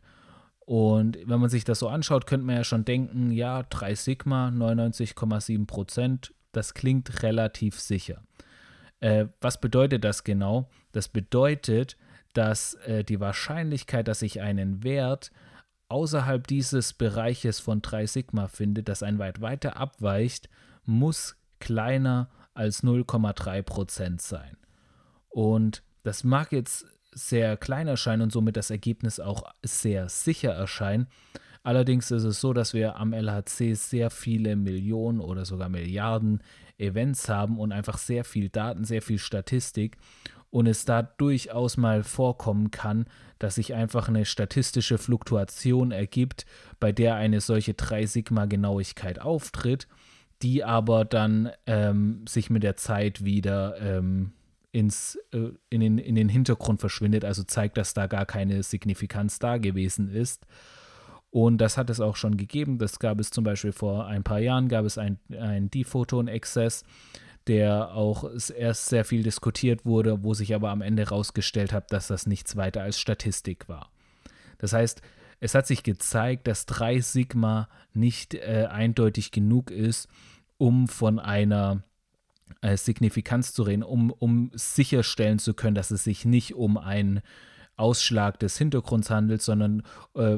Und 0.59 1.17
wenn 1.25 1.41
man 1.41 1.49
sich 1.49 1.65
das 1.65 1.79
so 1.79 1.89
anschaut, 1.89 2.25
könnte 2.27 2.45
man 2.45 2.55
ja 2.55 2.63
schon 2.63 2.85
denken, 2.85 3.31
ja, 3.31 3.63
3 3.63 3.93
Sigma, 3.95 4.47
99,7 4.47 5.67
Prozent, 5.67 6.33
das 6.53 6.73
klingt 6.73 7.23
relativ 7.23 7.77
sicher. 7.77 8.23
Äh, 9.01 9.25
was 9.41 9.59
bedeutet 9.59 10.05
das 10.05 10.23
genau? 10.23 10.69
Das 10.93 11.09
bedeutet, 11.09 11.97
dass 12.33 12.75
äh, 12.85 13.03
die 13.03 13.19
Wahrscheinlichkeit, 13.19 14.07
dass 14.07 14.21
ich 14.21 14.39
einen 14.39 14.83
Wert 14.83 15.31
außerhalb 15.89 16.47
dieses 16.47 16.93
Bereiches 16.93 17.59
von 17.59 17.81
3 17.81 18.05
Sigma 18.05 18.47
finde, 18.47 18.81
das 18.81 19.03
ein 19.03 19.19
weit 19.19 19.41
weiter 19.41 19.75
abweicht, 19.75 20.49
muss 20.85 21.35
kleiner 21.59 22.29
als 22.53 22.81
0,3 22.81 23.61
Prozent 23.61 24.21
sein. 24.21 24.55
Und 25.27 25.83
das 26.05 26.23
mag 26.23 26.51
jetzt 26.51 26.85
sehr 27.11 27.57
klein 27.57 27.87
erscheinen 27.87 28.23
und 28.23 28.31
somit 28.31 28.57
das 28.57 28.69
Ergebnis 28.69 29.19
auch 29.19 29.43
sehr 29.63 30.07
sicher 30.07 30.51
erscheinen. 30.51 31.07
Allerdings 31.63 32.11
ist 32.11 32.25
es 32.25 32.39
so, 32.39 32.53
dass 32.53 32.75
wir 32.75 32.97
am 32.97 33.11
LHC 33.11 33.73
sehr 33.73 34.11
viele 34.11 34.55
Millionen 34.55 35.19
oder 35.19 35.45
sogar 35.45 35.67
Milliarden 35.67 36.43
Events 36.77 37.27
haben 37.27 37.57
und 37.57 37.71
einfach 37.71 37.97
sehr 37.97 38.23
viel 38.23 38.49
Daten, 38.49 38.83
sehr 38.83 39.01
viel 39.01 39.17
Statistik 39.17 39.97
und 40.51 40.67
es 40.67 40.85
da 40.85 41.01
durchaus 41.01 41.75
mal 41.75 42.03
vorkommen 42.03 42.69
kann, 42.69 43.07
dass 43.39 43.55
sich 43.55 43.73
einfach 43.73 44.07
eine 44.07 44.25
statistische 44.25 44.99
Fluktuation 44.99 45.91
ergibt, 45.91 46.45
bei 46.79 46.91
der 46.91 47.15
eine 47.15 47.41
solche 47.41 47.71
3-Sigma-Genauigkeit 47.71 49.19
auftritt, 49.19 49.87
die 50.43 50.63
aber 50.63 51.03
dann 51.03 51.49
ähm, 51.65 52.25
sich 52.27 52.51
mit 52.51 52.61
der 52.61 52.77
Zeit 52.77 53.25
wieder 53.25 53.81
ähm, 53.81 54.33
ins, 54.75 55.17
äh, 55.31 55.51
in, 55.69 55.79
den, 55.79 55.97
in 55.97 56.15
den 56.15 56.27
Hintergrund 56.27 56.81
verschwindet, 56.81 57.23
also 57.23 57.43
zeigt, 57.43 57.77
dass 57.77 57.93
da 57.93 58.07
gar 58.07 58.25
keine 58.25 58.61
Signifikanz 58.61 59.39
da 59.39 59.57
gewesen 59.57 60.09
ist. 60.09 60.45
Und 61.29 61.59
das 61.59 61.77
hat 61.77 61.89
es 61.89 62.01
auch 62.01 62.17
schon 62.17 62.35
gegeben. 62.35 62.77
Das 62.77 62.99
gab 62.99 63.21
es 63.21 63.31
zum 63.31 63.45
Beispiel 63.45 63.71
vor 63.71 64.05
ein 64.05 64.23
paar 64.23 64.39
Jahren, 64.39 64.67
gab 64.67 64.83
es 64.83 64.97
ein, 64.97 65.17
ein 65.29 65.69
Diphoton-Exzess, 65.69 66.83
der 67.47 67.95
auch 67.95 68.29
erst 68.57 68.87
sehr 68.87 69.05
viel 69.05 69.23
diskutiert 69.23 69.85
wurde, 69.85 70.23
wo 70.23 70.33
sich 70.33 70.53
aber 70.53 70.71
am 70.71 70.81
Ende 70.81 71.03
herausgestellt 71.03 71.71
hat, 71.71 71.93
dass 71.93 72.07
das 72.07 72.27
nichts 72.27 72.57
weiter 72.57 72.81
als 72.81 72.99
Statistik 72.99 73.69
war. 73.69 73.89
Das 74.57 74.73
heißt, 74.73 75.01
es 75.39 75.55
hat 75.55 75.67
sich 75.67 75.83
gezeigt, 75.83 76.47
dass 76.47 76.65
3 76.65 76.99
Sigma 76.99 77.69
nicht 77.93 78.33
äh, 78.33 78.67
eindeutig 78.69 79.31
genug 79.31 79.71
ist, 79.71 80.09
um 80.57 80.89
von 80.89 81.19
einer 81.19 81.83
äh, 82.61 82.77
Signifikanz 82.77 83.53
zu 83.53 83.63
reden, 83.63 83.83
um, 83.83 84.11
um 84.11 84.51
sicherstellen 84.53 85.39
zu 85.39 85.53
können, 85.53 85.75
dass 85.75 85.91
es 85.91 86.03
sich 86.03 86.25
nicht 86.25 86.55
um 86.55 86.77
einen 86.77 87.21
Ausschlag 87.77 88.39
des 88.39 88.57
Hintergrunds 88.57 89.09
handelt, 89.09 89.41
sondern, 89.41 89.83
äh, 90.15 90.37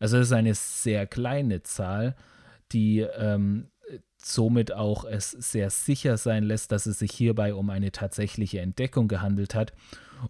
Also 0.00 0.16
das 0.18 0.26
ist 0.26 0.32
eine 0.32 0.54
sehr 0.54 1.06
kleine 1.06 1.62
Zahl, 1.62 2.16
die 2.72 2.98
ähm, 3.00 3.68
somit 4.24 4.72
auch 4.72 5.04
es 5.04 5.30
sehr 5.30 5.70
sicher 5.70 6.16
sein 6.16 6.42
lässt, 6.44 6.72
dass 6.72 6.86
es 6.86 6.98
sich 6.98 7.12
hierbei 7.12 7.54
um 7.54 7.70
eine 7.70 7.92
tatsächliche 7.92 8.60
Entdeckung 8.60 9.06
gehandelt 9.08 9.54
hat 9.54 9.72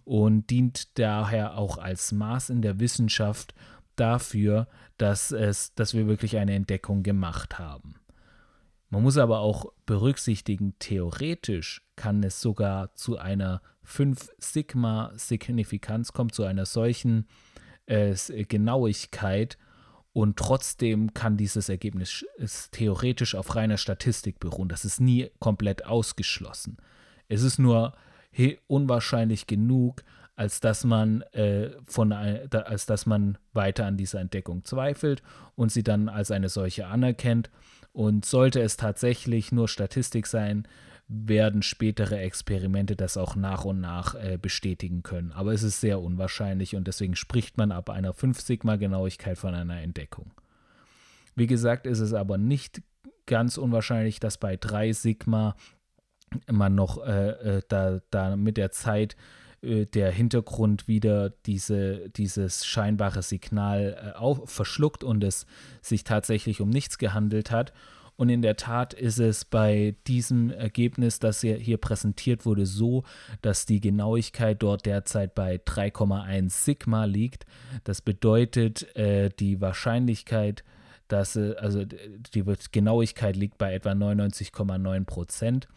und 0.03 0.49
dient 0.49 0.99
daher 0.99 1.57
auch 1.57 1.77
als 1.77 2.11
Maß 2.11 2.49
in 2.49 2.61
der 2.61 2.79
Wissenschaft 2.79 3.53
dafür, 3.95 4.67
dass, 4.97 5.31
es, 5.31 5.73
dass 5.75 5.93
wir 5.93 6.07
wirklich 6.07 6.35
eine 6.37 6.55
Entdeckung 6.55 7.03
gemacht 7.03 7.59
haben. 7.59 7.95
Man 8.89 9.03
muss 9.03 9.17
aber 9.17 9.39
auch 9.39 9.71
berücksichtigen, 9.85 10.73
theoretisch 10.79 11.81
kann 11.95 12.23
es 12.23 12.41
sogar 12.41 12.93
zu 12.95 13.17
einer 13.17 13.61
5-Sigma-Signifikanz 13.85 16.11
kommen, 16.13 16.31
zu 16.31 16.43
einer 16.43 16.65
solchen 16.65 17.27
äh, 17.87 18.15
Genauigkeit, 18.47 19.57
und 20.15 20.37
trotzdem 20.37 21.13
kann 21.13 21.35
dieses 21.35 21.67
Ergebnis 21.67 22.25
theoretisch 22.71 23.35
auf 23.35 23.53
reiner 23.53 23.75
Statistik 23.75 24.39
beruhen. 24.39 24.69
Das 24.69 24.85
ist 24.85 25.01
nie 25.01 25.29
komplett 25.39 25.85
ausgeschlossen. 25.85 26.77
Es 27.27 27.43
ist 27.43 27.59
nur 27.59 27.91
unwahrscheinlich 28.67 29.45
genug, 29.45 30.05
als 30.37 30.61
dass 30.61 30.85
man 30.85 31.21
äh, 31.33 31.71
von 31.83 32.13
als 32.13 32.85
dass 32.85 33.05
man 33.05 33.37
weiter 33.51 33.87
an 33.87 33.97
dieser 33.97 34.21
Entdeckung 34.21 34.63
zweifelt 34.63 35.21
und 35.55 35.73
sie 35.73 35.83
dann 35.83 36.07
als 36.07 36.31
eine 36.31 36.47
solche 36.47 36.87
anerkennt. 36.87 37.49
Und 37.91 38.23
sollte 38.23 38.61
es 38.61 38.77
tatsächlich 38.77 39.51
nur 39.51 39.67
Statistik 39.67 40.27
sein, 40.27 40.65
werden 41.07 41.61
spätere 41.61 42.17
Experimente 42.19 42.95
das 42.95 43.15
auch 43.17 43.35
nach 43.35 43.63
und 43.63 43.79
nach 43.79 44.15
äh, 44.15 44.37
bestätigen 44.41 45.03
können. 45.03 45.31
Aber 45.31 45.53
es 45.53 45.61
ist 45.61 45.79
sehr 45.79 46.01
unwahrscheinlich 46.01 46.75
und 46.75 46.87
deswegen 46.87 47.15
spricht 47.15 47.57
man 47.57 47.71
ab 47.71 47.89
einer 47.89 48.13
5-Sigma-Genauigkeit 48.13 49.37
von 49.37 49.53
einer 49.53 49.81
Entdeckung. 49.81 50.31
Wie 51.35 51.47
gesagt, 51.47 51.85
ist 51.85 51.99
es 51.99 52.13
aber 52.13 52.37
nicht 52.37 52.81
ganz 53.27 53.57
unwahrscheinlich, 53.57 54.19
dass 54.19 54.37
bei 54.37 54.57
3 54.57 54.93
Sigma 54.93 55.55
man 56.51 56.75
noch 56.75 57.05
äh, 57.05 57.57
äh, 57.57 57.61
da, 57.67 57.99
da 58.09 58.35
mit 58.35 58.57
der 58.57 58.71
Zeit 58.71 59.15
äh, 59.61 59.85
der 59.85 60.11
Hintergrund 60.11 60.87
wieder 60.87 61.29
diese, 61.45 62.09
dieses 62.09 62.65
scheinbare 62.65 63.21
Signal 63.21 64.13
äh, 64.15 64.17
auf, 64.17 64.49
verschluckt 64.49 65.03
und 65.03 65.23
es 65.23 65.45
sich 65.81 66.03
tatsächlich 66.03 66.61
um 66.61 66.69
nichts 66.69 66.97
gehandelt 66.97 67.51
hat. 67.51 67.73
Und 68.17 68.29
in 68.29 68.41
der 68.41 68.55
Tat 68.55 68.93
ist 68.93 69.19
es 69.19 69.43
bei 69.43 69.95
diesem 70.07 70.49
Ergebnis, 70.49 71.19
das 71.19 71.41
hier 71.41 71.77
präsentiert 71.77 72.45
wurde, 72.45 72.65
so, 72.65 73.03
dass 73.41 73.65
die 73.65 73.81
Genauigkeit 73.81 74.61
dort 74.63 74.85
derzeit 74.85 75.35
bei 75.35 75.57
3,1 75.57 76.49
Sigma 76.49 77.05
liegt. 77.05 77.45
Das 77.83 78.01
bedeutet, 78.01 78.95
äh, 78.95 79.29
die 79.37 79.59
Wahrscheinlichkeit, 79.59 80.63
dass, 81.07 81.35
äh, 81.35 81.55
also 81.57 81.83
die 81.83 82.43
Genauigkeit 82.71 83.35
liegt 83.35 83.57
bei 83.57 83.73
etwa 83.73 83.91
99,9 83.91 85.05
Prozent 85.05 85.67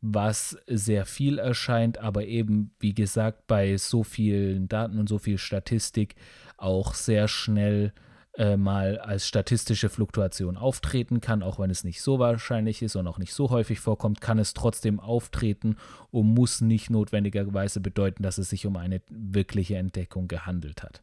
was 0.00 0.56
sehr 0.66 1.06
viel 1.06 1.38
erscheint, 1.38 1.98
aber 1.98 2.24
eben, 2.26 2.70
wie 2.78 2.94
gesagt, 2.94 3.46
bei 3.46 3.76
so 3.76 4.04
vielen 4.04 4.68
Daten 4.68 4.98
und 4.98 5.08
so 5.08 5.18
viel 5.18 5.38
Statistik 5.38 6.14
auch 6.56 6.94
sehr 6.94 7.28
schnell 7.28 7.92
äh, 8.38 8.56
mal 8.56 8.98
als 8.98 9.26
statistische 9.26 9.88
Fluktuation 9.88 10.56
auftreten 10.56 11.20
kann, 11.20 11.42
auch 11.42 11.58
wenn 11.58 11.70
es 11.70 11.82
nicht 11.82 12.00
so 12.00 12.20
wahrscheinlich 12.20 12.82
ist 12.82 12.94
und 12.94 13.08
auch 13.08 13.18
nicht 13.18 13.34
so 13.34 13.50
häufig 13.50 13.80
vorkommt, 13.80 14.20
kann 14.20 14.38
es 14.38 14.54
trotzdem 14.54 15.00
auftreten 15.00 15.76
und 16.12 16.34
muss 16.34 16.60
nicht 16.60 16.88
notwendigerweise 16.88 17.80
bedeuten, 17.80 18.22
dass 18.22 18.38
es 18.38 18.48
sich 18.48 18.64
um 18.64 18.76
eine 18.76 19.02
wirkliche 19.10 19.76
Entdeckung 19.76 20.28
gehandelt 20.28 20.84
hat. 20.84 21.02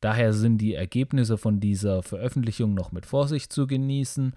Daher 0.00 0.32
sind 0.32 0.58
die 0.58 0.74
Ergebnisse 0.74 1.38
von 1.38 1.58
dieser 1.58 2.04
Veröffentlichung 2.04 2.72
noch 2.72 2.92
mit 2.92 3.04
Vorsicht 3.04 3.52
zu 3.52 3.66
genießen. 3.66 4.32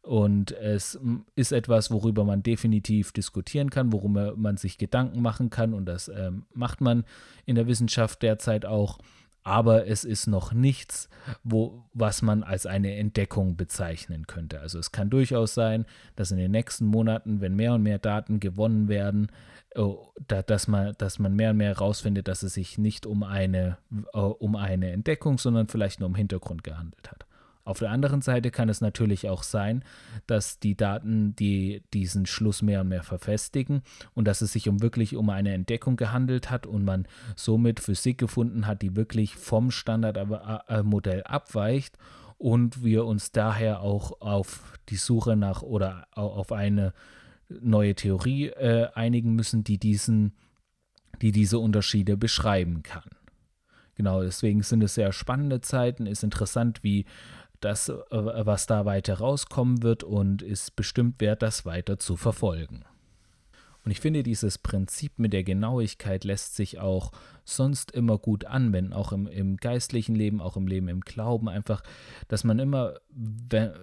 Und 0.00 0.52
es 0.52 0.98
ist 1.36 1.52
etwas, 1.52 1.90
worüber 1.90 2.24
man 2.24 2.42
definitiv 2.42 3.12
diskutieren 3.12 3.68
kann, 3.68 3.92
worüber 3.92 4.34
man 4.36 4.56
sich 4.56 4.78
Gedanken 4.78 5.20
machen 5.20 5.50
kann. 5.50 5.74
Und 5.74 5.84
das 5.84 6.08
ähm, 6.08 6.44
macht 6.54 6.80
man 6.80 7.04
in 7.44 7.56
der 7.56 7.66
Wissenschaft 7.66 8.22
derzeit 8.22 8.64
auch 8.64 8.98
aber 9.44 9.86
es 9.86 10.04
ist 10.04 10.26
noch 10.26 10.52
nichts, 10.52 11.08
wo, 11.42 11.84
was 11.92 12.22
man 12.22 12.42
als 12.42 12.66
eine 12.66 12.96
Entdeckung 12.96 13.56
bezeichnen 13.56 14.26
könnte. 14.26 14.60
Also 14.60 14.78
es 14.78 14.92
kann 14.92 15.10
durchaus 15.10 15.54
sein, 15.54 15.84
dass 16.16 16.30
in 16.30 16.38
den 16.38 16.50
nächsten 16.50 16.86
Monaten, 16.86 17.40
wenn 17.40 17.54
mehr 17.54 17.74
und 17.74 17.82
mehr 17.82 17.98
Daten 17.98 18.40
gewonnen 18.40 18.88
werden, 18.88 19.28
oh, 19.74 20.08
dass, 20.26 20.68
man, 20.68 20.94
dass 20.98 21.18
man 21.18 21.34
mehr 21.34 21.50
und 21.50 21.56
mehr 21.56 21.74
herausfindet, 21.74 22.28
dass 22.28 22.42
es 22.42 22.54
sich 22.54 22.78
nicht 22.78 23.06
um 23.06 23.22
eine, 23.22 23.78
äh, 24.12 24.18
um 24.18 24.56
eine 24.56 24.92
Entdeckung, 24.92 25.38
sondern 25.38 25.68
vielleicht 25.68 26.00
nur 26.00 26.08
um 26.08 26.14
Hintergrund 26.14 26.64
gehandelt 26.64 27.10
hat. 27.10 27.26
Auf 27.64 27.78
der 27.78 27.90
anderen 27.90 28.22
Seite 28.22 28.50
kann 28.50 28.68
es 28.68 28.80
natürlich 28.80 29.28
auch 29.28 29.44
sein, 29.44 29.84
dass 30.26 30.58
die 30.58 30.76
Daten 30.76 31.36
die 31.36 31.82
diesen 31.92 32.26
Schluss 32.26 32.60
mehr 32.60 32.80
und 32.80 32.88
mehr 32.88 33.04
verfestigen 33.04 33.82
und 34.14 34.26
dass 34.26 34.40
es 34.40 34.52
sich 34.52 34.68
um 34.68 34.82
wirklich 34.82 35.14
um 35.14 35.30
eine 35.30 35.52
Entdeckung 35.52 35.96
gehandelt 35.96 36.50
hat 36.50 36.66
und 36.66 36.84
man 36.84 37.06
somit 37.36 37.78
Physik 37.78 38.18
gefunden 38.18 38.66
hat, 38.66 38.82
die 38.82 38.96
wirklich 38.96 39.36
vom 39.36 39.70
Standardmodell 39.70 41.22
abweicht 41.22 41.98
und 42.36 42.82
wir 42.82 43.04
uns 43.04 43.30
daher 43.30 43.80
auch 43.80 44.20
auf 44.20 44.78
die 44.88 44.96
Suche 44.96 45.36
nach 45.36 45.62
oder 45.62 46.08
auf 46.10 46.50
eine 46.50 46.92
neue 47.48 47.94
Theorie 47.94 48.48
äh, 48.48 48.88
einigen 48.94 49.34
müssen, 49.34 49.62
die 49.62 49.78
diesen, 49.78 50.32
die 51.20 51.30
diese 51.30 51.60
Unterschiede 51.60 52.16
beschreiben 52.16 52.82
kann. 52.82 53.08
Genau, 53.94 54.22
deswegen 54.22 54.62
sind 54.62 54.82
es 54.82 54.94
sehr 54.94 55.12
spannende 55.12 55.60
Zeiten, 55.60 56.06
ist 56.06 56.24
interessant, 56.24 56.82
wie 56.82 57.04
das, 57.64 57.88
äh, 57.88 57.96
was 58.10 58.66
da 58.66 58.84
weiter 58.84 59.14
rauskommen 59.14 59.82
wird 59.82 60.04
und 60.04 60.42
ist 60.42 60.76
bestimmt 60.76 61.20
wert, 61.20 61.42
das 61.42 61.64
weiter 61.64 61.98
zu 61.98 62.16
verfolgen. 62.16 62.84
Und 63.84 63.90
ich 63.90 64.00
finde, 64.00 64.22
dieses 64.22 64.58
Prinzip 64.58 65.18
mit 65.18 65.32
der 65.32 65.42
Genauigkeit 65.42 66.22
lässt 66.24 66.54
sich 66.54 66.78
auch 66.78 67.10
sonst 67.44 67.90
immer 67.90 68.16
gut 68.16 68.44
anwenden, 68.44 68.92
auch 68.92 69.12
im, 69.12 69.26
im 69.26 69.56
geistlichen 69.56 70.14
Leben, 70.14 70.40
auch 70.40 70.56
im 70.56 70.68
Leben 70.68 70.86
im 70.88 71.00
Glauben. 71.00 71.48
Einfach, 71.48 71.82
dass 72.28 72.44
man 72.44 72.60
immer, 72.60 72.94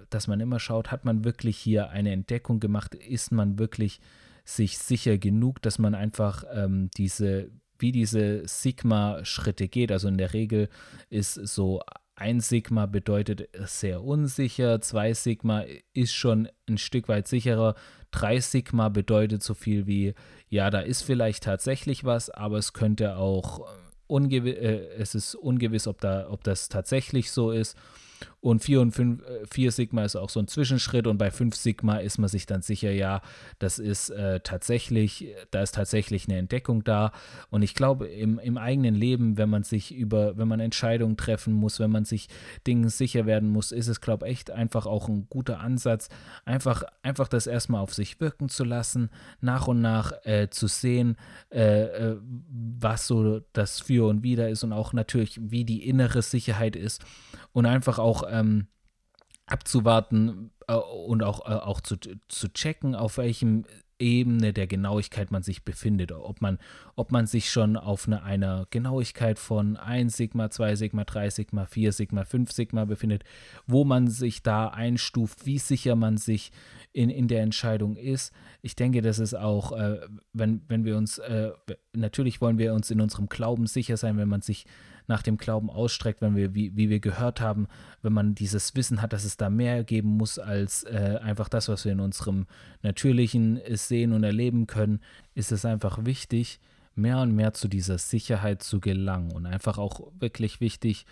dass 0.09 0.27
man 0.27 0.39
immer 0.39 0.59
schaut, 0.59 0.91
hat 0.91 1.03
man 1.03 1.25
wirklich 1.25 1.57
hier 1.57 1.89
eine 1.89 2.11
Entdeckung 2.13 2.61
gemacht, 2.61 2.95
ist 2.95 3.31
man 3.31 3.59
wirklich 3.59 3.99
sich 4.45 4.77
sicher 4.77 5.17
genug, 5.17 5.61
dass 5.61 5.79
man 5.79 5.93
einfach 5.93 6.45
ähm, 6.53 6.89
diese, 6.95 7.51
wie 7.77 7.91
diese 7.91 8.47
Sigma-Schritte 8.47 9.67
geht. 9.67 9.91
Also 9.91 10.07
in 10.07 10.17
der 10.17 10.33
Regel 10.33 10.69
ist 11.09 11.33
so 11.33 11.81
ein 12.19 12.41
Sigma 12.41 12.85
bedeutet 12.85 13.47
sehr 13.65 14.03
unsicher, 14.03 14.81
zwei 14.81 15.13
Sigma 15.13 15.63
ist 15.93 16.13
schon 16.13 16.49
ein 16.67 16.77
Stück 16.77 17.07
weit 17.07 17.27
sicherer, 17.27 17.75
drei 18.11 18.39
Sigma 18.39 18.89
bedeutet 18.89 19.41
so 19.41 19.53
viel 19.53 19.87
wie, 19.87 20.13
ja, 20.49 20.69
da 20.69 20.81
ist 20.81 21.01
vielleicht 21.01 21.43
tatsächlich 21.43 22.03
was, 22.03 22.29
aber 22.29 22.57
es 22.57 22.73
könnte 22.73 23.15
auch 23.15 23.67
ungewiss, 24.07 24.57
äh, 24.57 24.87
es 24.97 25.15
ist 25.15 25.35
ungewiss, 25.35 25.87
ob, 25.87 26.01
da, 26.01 26.29
ob 26.29 26.43
das 26.43 26.67
tatsächlich 26.67 27.31
so 27.31 27.51
ist. 27.51 27.77
Und 28.41 28.63
4 28.63 28.81
und 28.81 28.91
5, 28.91 29.21
4 29.51 29.67
äh, 29.67 29.71
Sigma 29.71 30.03
ist 30.03 30.15
auch 30.15 30.29
so 30.29 30.39
ein 30.39 30.47
Zwischenschritt 30.47 31.05
und 31.05 31.17
bei 31.17 31.29
5 31.29 31.55
Sigma 31.55 31.97
ist 31.97 32.17
man 32.17 32.29
sich 32.29 32.45
dann 32.45 32.61
sicher, 32.61 32.91
ja, 32.91 33.21
das 33.59 33.77
ist 33.77 34.09
äh, 34.09 34.39
tatsächlich, 34.39 35.35
da 35.51 35.61
ist 35.61 35.75
tatsächlich 35.75 36.27
eine 36.27 36.37
Entdeckung 36.37 36.83
da. 36.83 37.11
Und 37.49 37.61
ich 37.61 37.75
glaube, 37.75 38.07
im, 38.07 38.39
im 38.39 38.57
eigenen 38.57 38.95
Leben, 38.95 39.37
wenn 39.37 39.49
man 39.49 39.63
sich 39.63 39.93
über, 39.93 40.37
wenn 40.37 40.47
man 40.47 40.59
Entscheidungen 40.59 41.17
treffen 41.17 41.53
muss, 41.53 41.79
wenn 41.79 41.91
man 41.91 42.05
sich 42.05 42.29
Dingen 42.65 42.89
sicher 42.89 43.25
werden 43.25 43.49
muss, 43.49 43.71
ist 43.71 43.87
es, 43.87 44.01
glaube 44.01 44.25
ich, 44.25 44.29
echt 44.29 44.51
einfach 44.51 44.85
auch 44.85 45.09
ein 45.09 45.27
guter 45.29 45.59
Ansatz, 45.59 46.07
einfach, 46.45 46.83
einfach 47.01 47.27
das 47.27 47.47
erstmal 47.47 47.81
auf 47.81 47.93
sich 47.93 48.19
wirken 48.21 48.47
zu 48.47 48.63
lassen, 48.63 49.09
nach 49.41 49.67
und 49.67 49.81
nach 49.81 50.13
äh, 50.23 50.49
zu 50.49 50.67
sehen, 50.67 51.17
äh, 51.51 51.83
äh 51.83 52.17
was 52.81 53.07
so 53.07 53.41
das 53.53 53.81
Für 53.81 54.07
und 54.07 54.23
Wider 54.23 54.49
ist 54.49 54.63
und 54.63 54.71
auch 54.71 54.93
natürlich, 54.93 55.39
wie 55.41 55.65
die 55.65 55.87
innere 55.87 56.21
Sicherheit 56.21 56.75
ist 56.75 57.03
und 57.51 57.65
einfach 57.65 57.99
auch 57.99 58.23
ähm, 58.31 58.67
abzuwarten 59.45 60.51
äh, 60.67 60.73
und 60.73 61.23
auch, 61.23 61.45
äh, 61.49 61.53
auch 61.53 61.81
zu, 61.81 61.97
zu 61.97 62.53
checken, 62.53 62.95
auf 62.95 63.17
welchem 63.17 63.65
Ebene 63.99 64.53
der 64.53 64.65
Genauigkeit 64.65 65.29
man 65.29 65.43
sich 65.43 65.65
befindet. 65.65 66.13
Ob 66.13 66.39
man, 66.39 66.57
ob 66.95 67.11
man 67.11 67.27
sich 67.27 67.49
schon 67.49 67.75
auf 67.75 68.07
eine, 68.07 68.23
einer 68.23 68.65
Genauigkeit 68.69 69.37
von 69.37 69.75
1 69.75 70.15
Sigma, 70.15 70.49
2 70.49 70.75
Sigma, 70.75 71.03
3 71.03 71.29
Sigma, 71.29 71.65
4 71.65 71.91
Sigma, 71.91 72.23
5 72.23 72.51
Sigma 72.51 72.85
befindet, 72.85 73.23
wo 73.67 73.83
man 73.83 74.07
sich 74.07 74.41
da 74.41 74.69
einstuft, 74.69 75.45
wie 75.45 75.59
sicher 75.59 75.97
man 75.97 76.15
sich 76.15 76.51
in, 76.93 77.09
in 77.09 77.27
der 77.27 77.41
Entscheidung 77.41 77.97
ist. 77.97 78.33
Ich 78.61 78.75
denke, 78.75 79.01
das 79.01 79.19
ist 79.19 79.33
auch, 79.33 79.73
äh, 79.73 79.99
wenn, 80.31 80.61
wenn 80.69 80.85
wir 80.85 80.95
uns, 80.95 81.17
äh, 81.17 81.51
natürlich 81.93 82.39
wollen 82.39 82.57
wir 82.57 82.73
uns 82.73 82.89
in 82.91 83.01
unserem 83.01 83.27
Glauben 83.27 83.67
sicher 83.67 83.97
sein, 83.97 84.17
wenn 84.17 84.29
man 84.29 84.41
sich 84.41 84.65
nach 85.09 85.23
dem 85.23 85.37
Glauben 85.37 85.69
ausstreckt, 85.69 86.21
wenn 86.21 86.35
wir, 86.35 86.53
wie, 86.53 86.75
wie 86.77 86.89
wir 86.89 86.99
gehört 86.99 87.41
haben, 87.41 87.67
wenn 88.01 88.13
man 88.13 88.35
dieses 88.35 88.75
Wissen 88.75 89.01
hat, 89.01 89.11
dass 89.11 89.25
es 89.25 89.37
da 89.37 89.49
mehr 89.49 89.83
geben 89.83 90.09
muss 90.09 90.39
als 90.39 90.83
äh, 90.83 91.19
einfach 91.21 91.49
das, 91.49 91.67
was 91.67 91.83
wir 91.83 91.91
in 91.91 91.99
unserem 91.99 92.45
natürlichen 92.83 93.59
sehen 93.71 94.13
und 94.13 94.23
erleben 94.23 94.67
können, 94.67 95.01
ist 95.33 95.51
es 95.51 95.65
einfach 95.65 96.05
wichtig, 96.05 96.59
mehr 96.95 97.17
und 97.19 97.35
mehr 97.35 97.53
zu 97.53 97.67
dieser 97.67 97.97
Sicherheit 97.97 98.61
zu 98.61 98.79
gelangen 98.79 99.31
und 99.31 99.45
einfach 99.47 99.79
auch 99.79 100.11
wirklich 100.19 100.61
wichtig, 100.61 101.05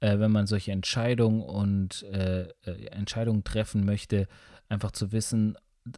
äh, 0.00 0.18
wenn 0.18 0.32
man 0.32 0.46
solche 0.46 0.72
Entscheidungen 0.72 1.40
und 1.40 2.02
äh, 2.02 2.48
äh 2.64 2.86
Entscheidungen 2.86 3.44
treffen 3.44 3.84
möchte, 3.84 4.26
einfach 4.68 4.90
zu 4.90 5.12
wissen, 5.12 5.56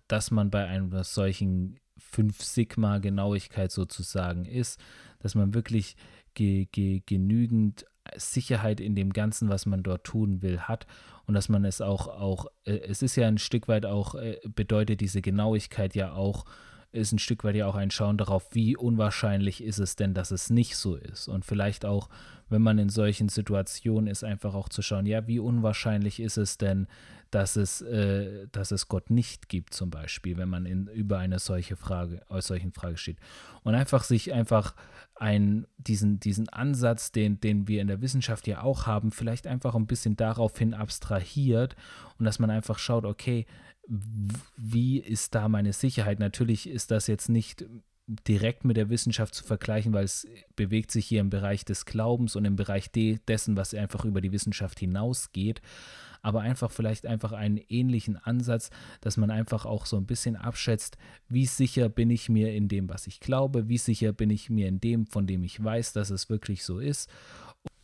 dass 0.09 0.31
man 0.31 0.51
bei 0.51 0.67
einer 0.67 1.05
solchen 1.05 1.79
5 1.99 2.43
Sigma 2.43 2.99
Genauigkeit 2.99 3.73
sozusagen 3.73 4.45
ist, 4.45 4.79
dass 5.21 5.35
man 5.35 5.55
wirklich 5.55 5.97
ge, 6.37 6.69
ge, 6.71 7.03
genügend 7.05 7.85
Sicherheit 8.15 8.81
in 8.81 8.95
dem 8.95 9.13
Ganzen, 9.13 9.49
was 9.49 9.67
man 9.67 9.83
dort 9.83 10.05
tun 10.05 10.43
will, 10.43 10.61
hat 10.61 10.87
und 11.27 11.35
dass 11.35 11.49
man 11.49 11.65
es 11.65 11.81
auch, 11.81 12.07
auch 12.07 12.47
äh, 12.65 12.79
es 12.79 13.03
ist 13.03 13.17
ja 13.17 13.27
ein 13.27 13.39
Stück 13.39 13.67
weit 13.67 13.85
auch, 13.85 14.15
äh, 14.15 14.39
bedeutet 14.55 15.01
diese 15.01 15.23
Genauigkeit 15.23 15.97
ja 15.97 16.13
auch, 16.13 16.45
ist 16.93 17.13
ein 17.13 17.19
Stück 17.19 17.45
weit 17.45 17.57
ja 17.57 17.67
auch 17.67 17.75
ein 17.75 17.91
Schauen 17.91 18.17
darauf, 18.17 18.49
wie 18.53 18.77
unwahrscheinlich 18.77 19.63
ist 19.63 19.79
es 19.79 19.97
denn, 19.97 20.15
dass 20.15 20.31
es 20.31 20.51
nicht 20.51 20.77
so 20.77 20.95
ist. 20.95 21.29
Und 21.29 21.45
vielleicht 21.45 21.85
auch, 21.85 22.09
wenn 22.49 22.63
man 22.63 22.79
in 22.79 22.89
solchen 22.89 23.29
Situationen 23.29 24.07
ist, 24.07 24.25
einfach 24.25 24.55
auch 24.55 24.69
zu 24.69 24.83
schauen, 24.83 25.05
ja, 25.05 25.27
wie 25.27 25.41
unwahrscheinlich 25.41 26.21
ist 26.21 26.37
es 26.37 26.59
denn, 26.59 26.87
dass 27.31 27.57
es, 27.57 27.83
äh, 27.83 28.47
dass 28.53 28.71
es 28.71 28.89
Gott 28.89 29.11
nicht 29.11 29.49
gibt, 29.49 29.75
zum 29.75 29.91
Beispiel, 29.91 30.37
wenn 30.37 30.49
man 30.49 30.67
in, 30.67 30.87
über 30.89 31.19
eine 31.19 31.39
solche 31.39 31.77
Frage, 31.77 32.23
aus 32.29 32.47
solchen 32.47 32.73
Frage 32.73 32.97
steht. 32.97 33.19
Und 33.63 33.75
einfach 33.75 34.05
sich 34.05 34.33
einfach 34.33 34.75
ein, 35.15 35.67
diesen, 35.79 36.21
diesen 36.21 36.49
Ansatz, 36.49 37.13
den, 37.13 37.41
den 37.41 37.69
wir 37.69 37.81
in 37.81 37.89
der 37.89 38.01
Wissenschaft 38.01 38.47
ja 38.47 38.63
auch 38.63 38.87
haben, 38.87 39.11
vielleicht 39.11 39.47
einfach 39.47 39.75
ein 39.75 39.87
bisschen 39.87 40.17
daraufhin 40.17 40.75
abstrahiert 40.75 41.75
und 42.19 42.25
dass 42.25 42.39
man 42.39 42.51
einfach 42.51 42.79
schaut, 42.79 43.05
okay, 43.05 43.47
wie 43.89 44.99
ist 44.99 45.35
da 45.35 45.49
meine 45.49 45.73
Sicherheit? 45.73 46.19
Natürlich 46.19 46.69
ist 46.69 46.91
das 46.91 47.07
jetzt 47.07 47.29
nicht 47.29 47.65
direkt 48.07 48.65
mit 48.65 48.77
der 48.77 48.89
Wissenschaft 48.89 49.35
zu 49.35 49.45
vergleichen, 49.45 49.93
weil 49.93 50.05
es 50.05 50.27
bewegt 50.55 50.93
sich 50.93 51.07
hier 51.07 51.21
im 51.21 51.31
Bereich 51.31 51.65
des 51.65 51.87
Glaubens 51.87 52.37
und 52.37 52.45
im 52.45 52.55
Bereich 52.55 52.91
de 52.93 53.19
dessen, 53.27 53.57
was 53.57 53.75
einfach 53.75 54.05
über 54.05 54.21
die 54.21 54.33
Wissenschaft 54.33 54.79
hinausgeht. 54.79 55.61
Aber 56.23 56.41
einfach 56.41 56.71
vielleicht 56.71 57.07
einfach 57.07 57.33
einen 57.33 57.59
ähnlichen 57.69 58.17
Ansatz, 58.17 58.71
dass 59.01 59.17
man 59.17 59.31
einfach 59.31 59.65
auch 59.65 59.87
so 59.87 59.97
ein 59.97 60.07
bisschen 60.07 60.37
abschätzt, 60.37 60.97
wie 61.29 61.47
sicher 61.47 61.89
bin 61.89 62.11
ich 62.11 62.29
mir 62.29 62.53
in 62.53 62.69
dem, 62.69 62.89
was 62.89 63.07
ich 63.07 63.21
glaube, 63.21 63.69
wie 63.69 63.79
sicher 63.79 64.13
bin 64.13 64.31
ich 64.31 64.51
mir 64.51 64.69
in 64.69 64.81
dem, 64.81 65.07
von 65.07 65.27
dem 65.27 65.45
ich 65.45 65.63
weiß, 65.63 65.93
dass 65.93 66.11
es 66.11 66.29
wirklich 66.29 66.65
so 66.65 66.79
ist. 66.79 67.11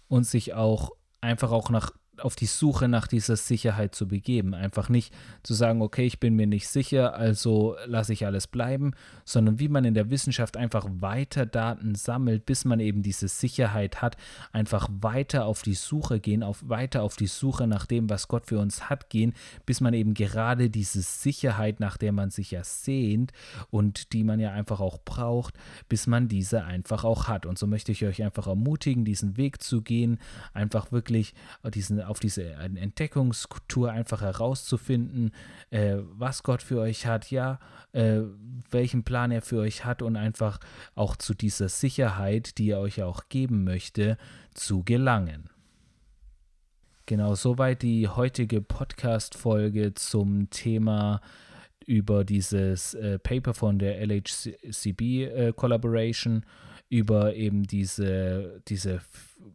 Und 0.08 0.24
sich 0.24 0.54
auch 0.54 0.90
einfach 1.20 1.52
auch 1.52 1.70
nach 1.70 1.92
auf 2.24 2.36
die 2.36 2.46
Suche 2.46 2.88
nach 2.88 3.06
dieser 3.06 3.36
Sicherheit 3.36 3.94
zu 3.94 4.08
begeben. 4.08 4.54
Einfach 4.54 4.88
nicht 4.88 5.12
zu 5.42 5.54
sagen, 5.54 5.82
okay, 5.82 6.06
ich 6.06 6.20
bin 6.20 6.36
mir 6.36 6.46
nicht 6.46 6.68
sicher, 6.68 7.14
also 7.14 7.76
lasse 7.86 8.12
ich 8.12 8.26
alles 8.26 8.46
bleiben, 8.46 8.92
sondern 9.24 9.58
wie 9.58 9.68
man 9.68 9.84
in 9.84 9.94
der 9.94 10.10
Wissenschaft 10.10 10.56
einfach 10.56 10.86
weiter 10.88 11.46
Daten 11.46 11.94
sammelt, 11.94 12.46
bis 12.46 12.64
man 12.64 12.80
eben 12.80 13.02
diese 13.02 13.28
Sicherheit 13.28 14.02
hat, 14.02 14.16
einfach 14.52 14.88
weiter 15.00 15.46
auf 15.46 15.62
die 15.62 15.74
Suche 15.74 16.20
gehen, 16.20 16.42
auf, 16.42 16.68
weiter 16.68 17.02
auf 17.02 17.16
die 17.16 17.26
Suche 17.26 17.66
nach 17.66 17.86
dem, 17.86 18.10
was 18.10 18.28
Gott 18.28 18.46
für 18.46 18.58
uns 18.58 18.88
hat, 18.88 19.10
gehen, 19.10 19.34
bis 19.66 19.80
man 19.80 19.94
eben 19.94 20.14
gerade 20.14 20.70
diese 20.70 21.02
Sicherheit, 21.02 21.80
nach 21.80 21.96
der 21.96 22.12
man 22.12 22.30
sich 22.30 22.50
ja 22.50 22.64
sehnt 22.64 23.32
und 23.70 24.12
die 24.12 24.24
man 24.24 24.40
ja 24.40 24.52
einfach 24.52 24.80
auch 24.80 24.98
braucht, 25.04 25.54
bis 25.88 26.06
man 26.06 26.28
diese 26.28 26.64
einfach 26.64 27.04
auch 27.04 27.28
hat. 27.28 27.46
Und 27.46 27.58
so 27.58 27.66
möchte 27.66 27.92
ich 27.92 28.04
euch 28.04 28.22
einfach 28.22 28.46
ermutigen, 28.46 29.04
diesen 29.04 29.36
Weg 29.36 29.62
zu 29.62 29.82
gehen, 29.82 30.18
einfach 30.52 30.92
wirklich 30.92 31.34
diesen 31.74 31.98
auf 32.12 32.20
diese 32.20 32.44
Entdeckungskultur 32.52 33.90
einfach 33.90 34.20
herauszufinden, 34.20 35.32
äh, 35.70 35.96
was 36.12 36.42
Gott 36.42 36.62
für 36.62 36.78
euch 36.78 37.06
hat, 37.06 37.30
ja, 37.30 37.58
äh, 37.92 38.20
welchen 38.70 39.02
Plan 39.02 39.30
er 39.30 39.40
für 39.40 39.60
euch 39.60 39.86
hat 39.86 40.02
und 40.02 40.16
einfach 40.16 40.60
auch 40.94 41.16
zu 41.16 41.32
dieser 41.32 41.70
Sicherheit, 41.70 42.58
die 42.58 42.68
er 42.68 42.80
euch 42.80 43.02
auch 43.02 43.30
geben 43.30 43.64
möchte, 43.64 44.18
zu 44.52 44.84
gelangen. 44.84 45.48
Genau, 47.06 47.34
soweit 47.34 47.80
die 47.80 48.08
heutige 48.08 48.60
Podcast-Folge 48.60 49.94
zum 49.94 50.50
Thema 50.50 51.22
über 51.86 52.24
dieses 52.24 52.92
äh, 52.92 53.18
Paper 53.18 53.54
von 53.54 53.78
der 53.78 54.00
LHCB 54.06 55.00
äh, 55.00 55.52
Collaboration, 55.56 56.44
über 56.92 57.34
eben 57.34 57.62
diese, 57.62 58.60
diese 58.68 59.00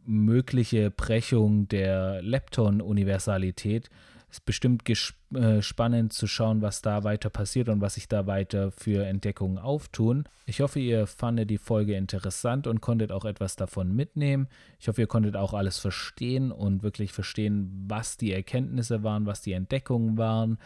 mögliche 0.06 0.89
Brechung 0.89 1.67
der 1.67 2.19
Lepton-Universalität. 2.23 3.91
Es 4.28 4.38
ist 4.38 4.45
bestimmt 4.45 4.82
äh, 4.89 5.62
spannend 5.62 6.13
zu 6.13 6.26
schauen, 6.26 6.63
was 6.63 6.82
da 6.82 7.04
weiter 7.04 7.30
passiert 7.30 7.69
und 7.69 7.80
was 7.80 7.93
sich 7.93 8.08
da 8.08 8.26
weiter 8.26 8.71
für 8.71 9.06
Entdeckungen 9.06 9.60
auftun. 9.60 10.28
Ich 10.47 10.62
hoffe, 10.62 10.80
ihr 10.80 11.06
fandet 11.06 11.52
die 11.52 11.60
Folge 11.60 11.93
interessant 11.93 12.65
und 12.65 12.82
konntet 12.82 13.12
auch 13.12 13.23
etwas 13.23 13.56
davon 13.56 13.95
mitnehmen. 13.95 14.47
Ich 14.80 14.88
hoffe, 14.88 15.02
ihr 15.02 15.08
konntet 15.08 15.36
auch 15.36 15.54
alles 15.54 15.78
verstehen 15.78 16.52
und 16.52 16.82
wirklich 16.82 17.13
verstehen, 17.13 17.86
was 17.88 18.17
die 18.17 18.34
Erkenntnisse 18.34 19.04
waren, 19.04 19.28
was 19.28 19.41
die 19.41 19.54
Entdeckungen 19.54 20.17
waren. 20.17 20.58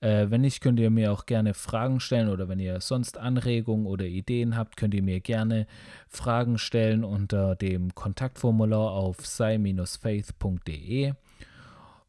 Äh, 0.00 0.30
wenn 0.30 0.40
nicht, 0.40 0.60
könnt 0.60 0.80
ihr 0.80 0.90
mir 0.90 1.12
auch 1.12 1.26
gerne 1.26 1.54
Fragen 1.54 2.00
stellen 2.00 2.28
oder 2.28 2.48
wenn 2.48 2.58
ihr 2.58 2.80
sonst 2.80 3.18
Anregungen 3.18 3.86
oder 3.86 4.06
Ideen 4.06 4.56
habt, 4.56 4.76
könnt 4.76 4.94
ihr 4.94 5.02
mir 5.02 5.20
gerne 5.20 5.66
Fragen 6.08 6.56
stellen 6.58 7.04
unter 7.04 7.54
dem 7.54 7.94
Kontaktformular 7.94 8.92
auf 8.92 9.26
sei-faith.de. 9.26 11.12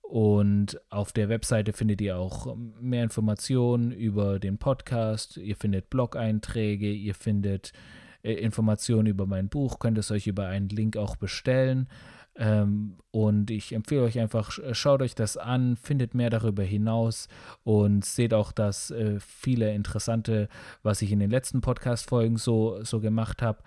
Und 0.02 0.82
auf 0.90 1.14
der 1.14 1.30
Webseite 1.30 1.72
findet 1.72 2.02
ihr 2.02 2.18
auch 2.18 2.56
mehr 2.82 3.04
Informationen 3.04 3.92
über 3.92 4.40
den 4.40 4.58
Podcast. 4.58 5.38
Ihr 5.38 5.56
findet 5.56 5.90
Blog-Einträge, 5.90 6.92
ihr 6.92 7.16
findet 7.16 7.72
äh, 8.24 8.34
Informationen 8.34 9.08
über 9.08 9.26
mein 9.26 9.48
Buch, 9.48 9.80
könnt 9.80 9.98
es 9.98 10.12
euch 10.12 10.28
über 10.28 10.48
einen 10.48 10.70
Link 10.70 10.98
auch 10.98 11.16
bestellen. 11.16 11.88
Ähm, 12.38 12.98
und 13.12 13.52
ich 13.52 13.74
empfehle 13.74 14.04
euch 14.04 14.20
einfach, 14.20 14.52
schaut 14.72 15.02
euch 15.02 15.16
das 15.16 15.36
an, 15.36 15.76
findet 15.76 16.16
mehr 16.16 16.30
darüber 16.30 16.64
hinaus 16.64 17.28
und 17.64 18.06
seht 18.06 18.34
auch, 18.34 18.52
dass 18.52 18.90
äh, 18.92 19.20
viele 19.20 19.74
interessante, 19.74 20.48
was 20.82 21.02
ich 21.02 21.12
in 21.12 21.20
den 21.20 21.30
letzten 21.30 21.62
Podcast-Folgen 21.62 22.38
so, 22.38 22.84
so 22.84 23.02
gemacht 23.02 23.42
habe. 23.42 23.60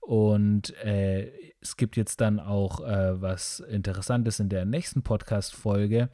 Und 0.00 0.76
äh, 0.84 1.30
es 1.60 1.76
gibt 1.76 1.96
jetzt 1.96 2.20
dann 2.20 2.40
auch 2.40 2.80
äh, 2.80 3.20
was 3.20 3.60
Interessantes 3.60 4.40
in 4.40 4.48
der 4.48 4.64
nächsten 4.64 5.02
Podcast-Folge 5.02 6.08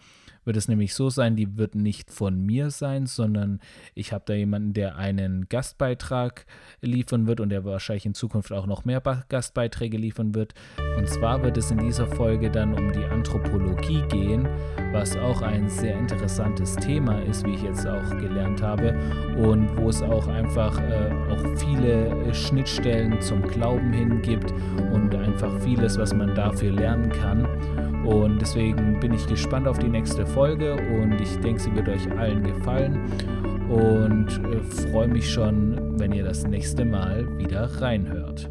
wird 0.46 0.56
es 0.56 0.68
nämlich 0.68 0.94
so 0.94 1.10
sein, 1.10 1.36
die 1.36 1.58
wird 1.58 1.74
nicht 1.74 2.10
von 2.10 2.40
mir 2.40 2.70
sein, 2.70 3.06
sondern 3.06 3.60
ich 3.94 4.12
habe 4.12 4.24
da 4.26 4.32
jemanden, 4.32 4.72
der 4.72 4.96
einen 4.96 5.48
Gastbeitrag 5.48 6.46
liefern 6.80 7.26
wird 7.26 7.40
und 7.40 7.50
der 7.50 7.64
wahrscheinlich 7.64 8.06
in 8.06 8.14
Zukunft 8.14 8.52
auch 8.52 8.66
noch 8.66 8.84
mehr 8.84 9.02
Gastbeiträge 9.28 9.98
liefern 9.98 10.34
wird. 10.34 10.54
Und 10.96 11.08
zwar 11.08 11.42
wird 11.42 11.58
es 11.58 11.70
in 11.70 11.78
dieser 11.78 12.06
Folge 12.06 12.50
dann 12.50 12.74
um 12.74 12.92
die 12.92 13.04
Anthropologie 13.04 14.02
gehen, 14.08 14.48
was 14.92 15.16
auch 15.16 15.42
ein 15.42 15.68
sehr 15.68 15.98
interessantes 15.98 16.76
Thema 16.76 17.20
ist, 17.22 17.44
wie 17.44 17.54
ich 17.54 17.62
jetzt 17.62 17.86
auch 17.86 18.08
gelernt 18.10 18.62
habe 18.62 18.94
und 19.36 19.76
wo 19.76 19.88
es 19.88 20.00
auch 20.00 20.28
einfach 20.28 20.80
äh, 20.80 21.10
auch 21.28 21.58
viele 21.58 22.32
Schnittstellen 22.32 23.20
zum 23.20 23.42
Glauben 23.42 23.75
hin 23.92 24.22
gibt 24.22 24.52
und 24.92 25.14
einfach 25.14 25.52
vieles, 25.60 25.98
was 25.98 26.14
man 26.14 26.34
dafür 26.34 26.72
lernen 26.72 27.10
kann. 27.10 27.46
Und 28.04 28.40
deswegen 28.40 29.00
bin 29.00 29.12
ich 29.12 29.26
gespannt 29.26 29.66
auf 29.66 29.78
die 29.78 29.88
nächste 29.88 30.24
Folge 30.24 30.74
und 30.74 31.20
ich 31.20 31.36
denke, 31.40 31.60
sie 31.60 31.74
wird 31.74 31.88
euch 31.88 32.10
allen 32.18 32.42
gefallen 32.42 33.00
und 33.68 34.28
äh, 34.44 34.62
freue 34.92 35.08
mich 35.08 35.30
schon, 35.30 35.98
wenn 35.98 36.12
ihr 36.12 36.24
das 36.24 36.46
nächste 36.46 36.84
Mal 36.84 37.26
wieder 37.38 37.64
reinhört. 37.80 38.48